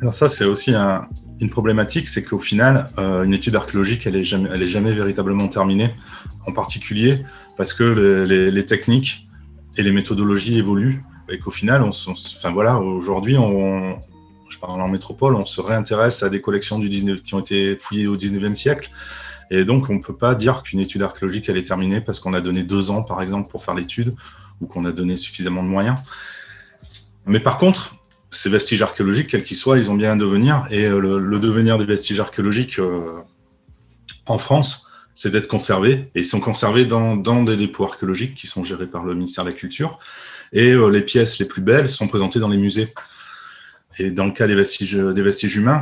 Alors 0.00 0.14
ça, 0.14 0.28
c'est 0.28 0.44
aussi 0.44 0.72
une 1.40 1.50
problématique, 1.50 2.08
c'est 2.08 2.22
qu'au 2.22 2.38
final, 2.38 2.88
euh, 2.98 3.24
une 3.24 3.32
étude 3.32 3.56
archéologique, 3.56 4.06
elle 4.06 4.16
est 4.16 4.24
jamais, 4.24 4.50
est 4.50 4.66
jamais 4.66 4.92
véritablement 4.92 5.48
terminée, 5.48 5.94
en 6.46 6.52
particulier 6.52 7.24
parce 7.58 7.74
que 7.74 8.24
les, 8.24 8.66
techniques 8.66 9.28
et 9.76 9.82
les 9.82 9.90
méthodologies 9.90 10.58
évoluent 10.58 11.02
et 11.28 11.38
qu'au 11.40 11.50
final, 11.50 11.82
on, 11.82 11.90
enfin 11.90 12.52
voilà, 12.52 12.78
aujourd'hui, 12.78 13.36
on, 13.36 13.98
je 14.48 14.58
parle 14.58 14.80
en 14.80 14.88
métropole, 14.88 15.34
on 15.34 15.44
se 15.44 15.60
réintéresse 15.60 16.22
à 16.22 16.30
des 16.30 16.40
collections 16.40 16.78
du 16.78 16.88
19, 16.88 17.22
qui 17.22 17.34
ont 17.34 17.40
été 17.40 17.76
fouillées 17.76 18.06
au 18.06 18.16
19e 18.16 18.54
siècle. 18.54 18.90
Et 19.50 19.64
donc, 19.64 19.88
on 19.88 19.94
ne 19.94 20.02
peut 20.02 20.16
pas 20.16 20.34
dire 20.34 20.62
qu'une 20.62 20.80
étude 20.80 21.02
archéologique, 21.02 21.48
elle 21.48 21.56
est 21.56 21.66
terminée 21.66 22.00
parce 22.00 22.20
qu'on 22.20 22.34
a 22.34 22.40
donné 22.40 22.62
deux 22.62 22.90
ans, 22.90 23.02
par 23.02 23.22
exemple, 23.22 23.50
pour 23.50 23.64
faire 23.64 23.74
l'étude, 23.74 24.14
ou 24.60 24.66
qu'on 24.66 24.84
a 24.84 24.92
donné 24.92 25.16
suffisamment 25.16 25.62
de 25.62 25.68
moyens. 25.68 25.98
Mais 27.26 27.40
par 27.40 27.58
contre, 27.58 27.96
ces 28.30 28.50
vestiges 28.50 28.82
archéologiques, 28.82 29.28
quels 29.28 29.42
qu'ils 29.42 29.56
soient, 29.56 29.78
ils 29.78 29.90
ont 29.90 29.94
bien 29.94 30.12
un 30.12 30.16
devenir. 30.16 30.66
Et 30.70 30.84
euh, 30.86 31.18
le, 31.18 31.38
devenir 31.38 31.78
des 31.78 31.84
vestiges 31.84 32.20
archéologiques 32.20 32.78
euh, 32.78 33.20
en 34.26 34.38
France, 34.38 34.86
c'est 35.14 35.30
d'être 35.30 35.48
conservés. 35.48 36.10
Et 36.14 36.20
ils 36.20 36.26
sont 36.26 36.40
conservés 36.40 36.84
dans, 36.84 37.16
des 37.16 37.56
dépôts 37.56 37.84
archéologiques 37.84 38.34
qui 38.34 38.46
sont 38.46 38.64
gérés 38.64 38.86
par 38.86 39.04
le 39.04 39.14
ministère 39.14 39.44
de 39.44 39.50
la 39.50 39.56
Culture. 39.56 39.98
Et 40.52 40.72
euh, 40.72 40.88
les 40.88 41.02
pièces 41.02 41.38
les 41.38 41.46
plus 41.46 41.62
belles 41.62 41.88
sont 41.88 42.08
présentées 42.08 42.38
dans 42.38 42.48
les 42.48 42.58
musées. 42.58 42.92
Et 43.98 44.10
dans 44.10 44.26
le 44.26 44.32
cas 44.32 44.46
des 44.46 44.54
vestiges, 44.54 44.94
des 44.94 45.22
vestiges 45.22 45.56
humains, 45.56 45.80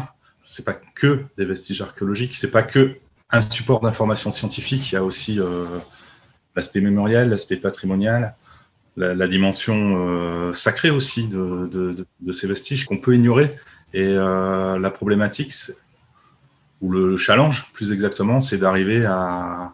pas 0.64 0.74
que 0.94 1.24
des 1.36 1.44
vestiges 1.44 1.82
archéologiques, 1.82 2.34
c'est 2.38 2.50
pas 2.50 2.62
que 2.62 2.96
un 3.30 3.40
support 3.40 3.80
d'information 3.80 4.30
scientifique. 4.30 4.92
Il 4.92 4.94
y 4.94 4.98
a 4.98 5.04
aussi 5.04 5.40
euh, 5.40 5.66
l'aspect 6.54 6.80
mémoriel, 6.80 7.30
l'aspect 7.30 7.56
patrimonial, 7.56 8.36
la, 8.96 9.28
dimension 9.28 9.98
euh, 9.98 10.54
sacrée 10.54 10.90
aussi 10.90 11.28
de, 11.28 12.06
ces 12.32 12.46
vestiges 12.46 12.86
qu'on 12.86 12.98
peut 12.98 13.14
ignorer. 13.14 13.56
Et 13.92 14.04
euh, 14.04 14.78
la 14.78 14.90
problématique, 14.90 15.54
ou 16.80 16.90
le 16.90 17.16
challenge 17.16 17.70
plus 17.72 17.92
exactement, 17.92 18.40
c'est 18.40 18.58
d'arriver 18.58 19.04
à, 19.06 19.72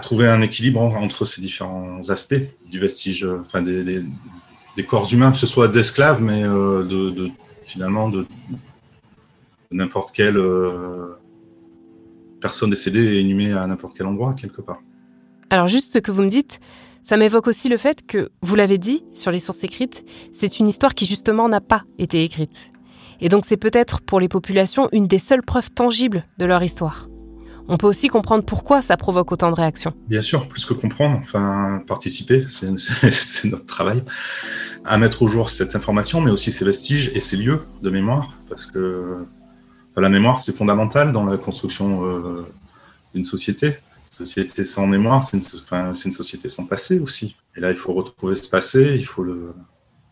trouver 0.00 0.28
un 0.28 0.40
équilibre 0.40 0.80
entre 0.80 1.24
ces 1.24 1.40
différents 1.40 2.08
aspects 2.08 2.42
du 2.70 2.78
vestige, 2.78 3.26
enfin 3.42 3.60
des, 3.60 4.04
corps 4.88 5.12
humains, 5.12 5.30
que 5.30 5.36
ce 5.36 5.46
soit 5.46 5.68
d'esclaves, 5.68 6.22
mais 6.22 6.42
finalement 7.66 8.08
de 8.08 8.26
n'importe 9.70 10.12
quel 10.14 10.38
personne 12.40 12.70
décédée 12.70 13.16
est 13.16 13.22
inhumée 13.22 13.52
à 13.52 13.66
n'importe 13.66 13.96
quel 13.96 14.06
endroit, 14.06 14.34
quelque 14.34 14.60
part. 14.60 14.80
Alors 15.50 15.66
juste 15.66 15.92
ce 15.92 15.98
que 15.98 16.10
vous 16.10 16.22
me 16.22 16.28
dites, 16.28 16.60
ça 17.02 17.16
m'évoque 17.16 17.46
aussi 17.46 17.68
le 17.68 17.76
fait 17.76 18.06
que, 18.06 18.30
vous 18.42 18.54
l'avez 18.54 18.78
dit 18.78 19.04
sur 19.12 19.30
les 19.30 19.40
sources 19.40 19.64
écrites, 19.64 20.04
c'est 20.32 20.60
une 20.60 20.68
histoire 20.68 20.94
qui 20.94 21.06
justement 21.06 21.48
n'a 21.48 21.60
pas 21.60 21.84
été 21.98 22.24
écrite. 22.24 22.72
Et 23.20 23.28
donc 23.28 23.44
c'est 23.44 23.56
peut-être 23.56 24.00
pour 24.00 24.20
les 24.20 24.28
populations 24.28 24.88
une 24.92 25.06
des 25.06 25.18
seules 25.18 25.42
preuves 25.42 25.70
tangibles 25.70 26.24
de 26.38 26.44
leur 26.44 26.62
histoire. 26.62 27.08
On 27.68 27.76
peut 27.76 27.86
aussi 27.86 28.08
comprendre 28.08 28.44
pourquoi 28.44 28.82
ça 28.82 28.96
provoque 28.96 29.30
autant 29.30 29.50
de 29.50 29.54
réactions. 29.54 29.92
Bien 30.08 30.22
sûr, 30.22 30.48
plus 30.48 30.64
que 30.64 30.74
comprendre, 30.74 31.18
enfin 31.20 31.82
participer, 31.86 32.46
c'est 32.48 32.68
notre 33.44 33.66
travail, 33.66 34.02
à 34.84 34.98
mettre 34.98 35.22
au 35.22 35.28
jour 35.28 35.50
cette 35.50 35.76
information, 35.76 36.20
mais 36.20 36.30
aussi 36.30 36.52
ces 36.52 36.64
vestiges 36.64 37.12
et 37.14 37.20
ces 37.20 37.36
lieux 37.36 37.62
de 37.82 37.90
mémoire, 37.90 38.36
parce 38.48 38.66
que 38.66 39.26
la 40.00 40.08
mémoire, 40.08 40.40
c'est 40.40 40.56
fondamental 40.56 41.12
dans 41.12 41.24
la 41.24 41.36
construction 41.36 42.04
euh, 42.04 42.46
d'une 43.14 43.24
société. 43.24 43.78
Société 44.10 44.64
sans 44.64 44.86
mémoire, 44.86 45.22
c'est 45.24 45.36
une, 45.36 45.92
une, 46.04 46.12
société 46.12 46.48
sans 46.48 46.64
passé 46.64 46.98
aussi. 46.98 47.36
Et 47.56 47.60
là, 47.60 47.70
il 47.70 47.76
faut 47.76 47.92
retrouver 47.92 48.36
ce 48.36 48.48
passé, 48.48 48.94
il 48.96 49.06
faut 49.06 49.24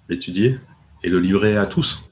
l'étudier 0.09 0.59
et 1.03 1.09
le 1.09 1.21
livrer 1.21 1.57
à 1.57 1.67
tous. 1.67 2.03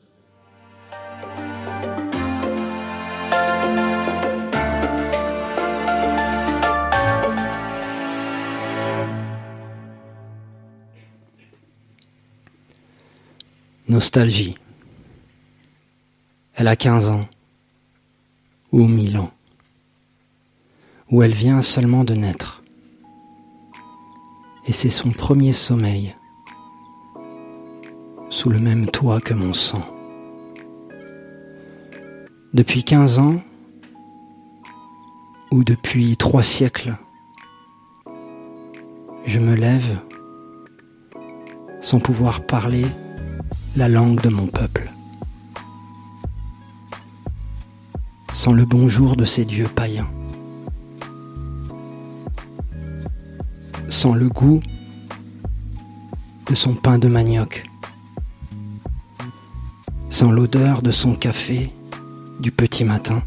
Nostalgie. 13.88 14.56
Elle 16.54 16.68
a 16.68 16.76
15 16.76 17.10
ans 17.10 17.28
ou 18.72 18.86
mille 18.86 19.18
ans, 19.18 19.30
où 21.10 21.22
elle 21.22 21.32
vient 21.32 21.62
seulement 21.62 22.04
de 22.04 22.14
naître. 22.14 22.62
Et 24.66 24.72
c'est 24.72 24.90
son 24.90 25.10
premier 25.10 25.52
sommeil, 25.52 26.16
sous 28.28 28.50
le 28.50 28.58
même 28.58 28.86
toit 28.86 29.20
que 29.20 29.34
mon 29.34 29.54
sang. 29.54 29.82
Depuis 32.52 32.84
quinze 32.84 33.18
ans, 33.18 33.40
ou 35.52 35.62
depuis 35.62 36.16
trois 36.16 36.42
siècles, 36.42 36.96
je 39.26 39.38
me 39.38 39.54
lève 39.54 40.00
sans 41.80 42.00
pouvoir 42.00 42.44
parler 42.44 42.84
la 43.76 43.88
langue 43.88 44.20
de 44.20 44.28
mon 44.28 44.48
peuple. 44.48 44.85
Sans 48.46 48.52
le 48.52 48.64
bonjour 48.64 49.16
de 49.16 49.24
ces 49.24 49.44
dieux 49.44 49.66
païens, 49.66 50.08
sans 53.88 54.14
le 54.14 54.28
goût 54.28 54.60
de 56.48 56.54
son 56.54 56.74
pain 56.74 56.96
de 56.96 57.08
manioc, 57.08 57.68
sans 60.10 60.30
l'odeur 60.30 60.80
de 60.80 60.92
son 60.92 61.16
café 61.16 61.72
du 62.38 62.52
petit 62.52 62.84
matin. 62.84 63.20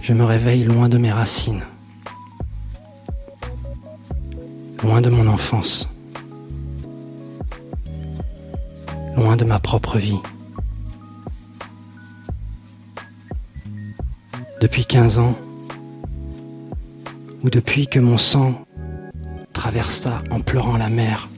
Je 0.00 0.14
me 0.14 0.24
réveille 0.24 0.64
loin 0.64 0.88
de 0.88 0.98
mes 0.98 1.12
racines, 1.12 1.62
loin 4.82 5.00
de 5.00 5.10
mon 5.10 5.28
enfance, 5.28 5.88
loin 9.16 9.36
de 9.36 9.44
ma 9.44 9.60
propre 9.60 9.98
vie. 9.98 10.18
Depuis 14.60 14.84
15 14.84 15.18
ans, 15.20 15.38
ou 17.44 17.50
depuis 17.50 17.86
que 17.86 18.00
mon 18.00 18.18
sang 18.18 18.64
traversa 19.52 20.22
en 20.30 20.40
pleurant 20.40 20.76
la 20.76 20.88
mer. 20.88 21.28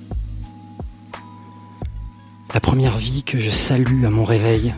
La 2.54 2.60
première 2.60 2.96
vie 2.96 3.22
que 3.22 3.38
je 3.38 3.50
salue 3.50 4.04
à 4.06 4.10
mon 4.10 4.24
réveil, 4.24 4.74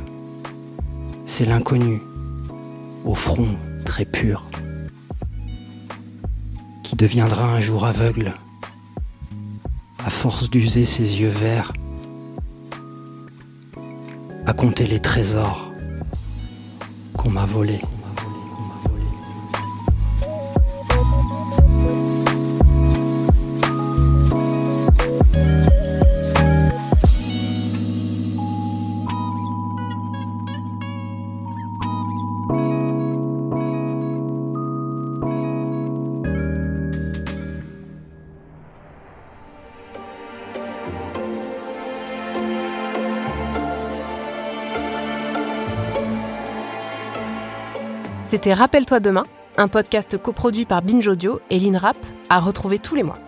c'est 1.25 1.47
l'inconnu, 1.47 2.03
au 3.05 3.15
front 3.15 3.57
très 3.85 4.05
pur, 4.05 4.45
qui 6.83 6.97
deviendra 6.97 7.47
un 7.47 7.61
jour 7.61 7.85
aveugle, 7.85 8.35
à 10.05 10.11
force 10.11 10.51
d'user 10.51 10.85
ses 10.85 11.21
yeux 11.21 11.29
verts, 11.29 11.73
à 14.47 14.53
compter 14.53 14.89
les 14.89 14.99
trésors 14.99 15.71
qu'on 17.17 17.31
m'a 17.31 17.47
volés. 17.47 17.81
C'était 48.33 48.55
Rappelle-toi 48.55 48.99
demain, 48.99 49.25
un 49.59 49.69
podcast 49.69 50.17
coproduit 50.17 50.65
par 50.65 50.81
Binge 50.81 51.07
Audio 51.07 51.39
et 51.51 51.59
l'INRAP, 51.59 51.99
à 52.31 52.41
retrouver 52.41 52.79
tous 52.79 52.95
les 52.95 53.03
mois. 53.03 53.19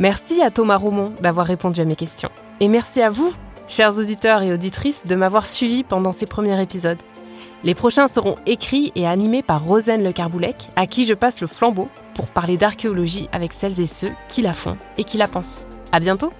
Merci 0.00 0.42
à 0.42 0.50
Thomas 0.50 0.78
Roumont 0.78 1.12
d'avoir 1.20 1.46
répondu 1.46 1.80
à 1.80 1.84
mes 1.84 1.94
questions. 1.94 2.30
Et 2.58 2.66
merci 2.66 3.00
à 3.02 3.08
vous, 3.08 3.32
chers 3.68 3.96
auditeurs 3.96 4.42
et 4.42 4.52
auditrices, 4.52 5.06
de 5.06 5.14
m'avoir 5.14 5.46
suivi 5.46 5.84
pendant 5.84 6.10
ces 6.10 6.26
premiers 6.26 6.60
épisodes. 6.60 6.98
Les 7.62 7.76
prochains 7.76 8.08
seront 8.08 8.34
écrits 8.46 8.90
et 8.96 9.06
animés 9.06 9.44
par 9.44 9.62
Rosane 9.62 10.02
Le 10.02 10.10
Carboulec, 10.10 10.70
à 10.74 10.88
qui 10.88 11.04
je 11.04 11.14
passe 11.14 11.40
le 11.40 11.46
flambeau 11.46 11.88
pour 12.14 12.26
parler 12.26 12.56
d'archéologie 12.56 13.28
avec 13.30 13.52
celles 13.52 13.80
et 13.80 13.86
ceux 13.86 14.10
qui 14.26 14.42
la 14.42 14.54
font 14.54 14.76
et 14.98 15.04
qui 15.04 15.18
la 15.18 15.28
pensent. 15.28 15.68
À 15.92 16.00
bientôt! 16.00 16.32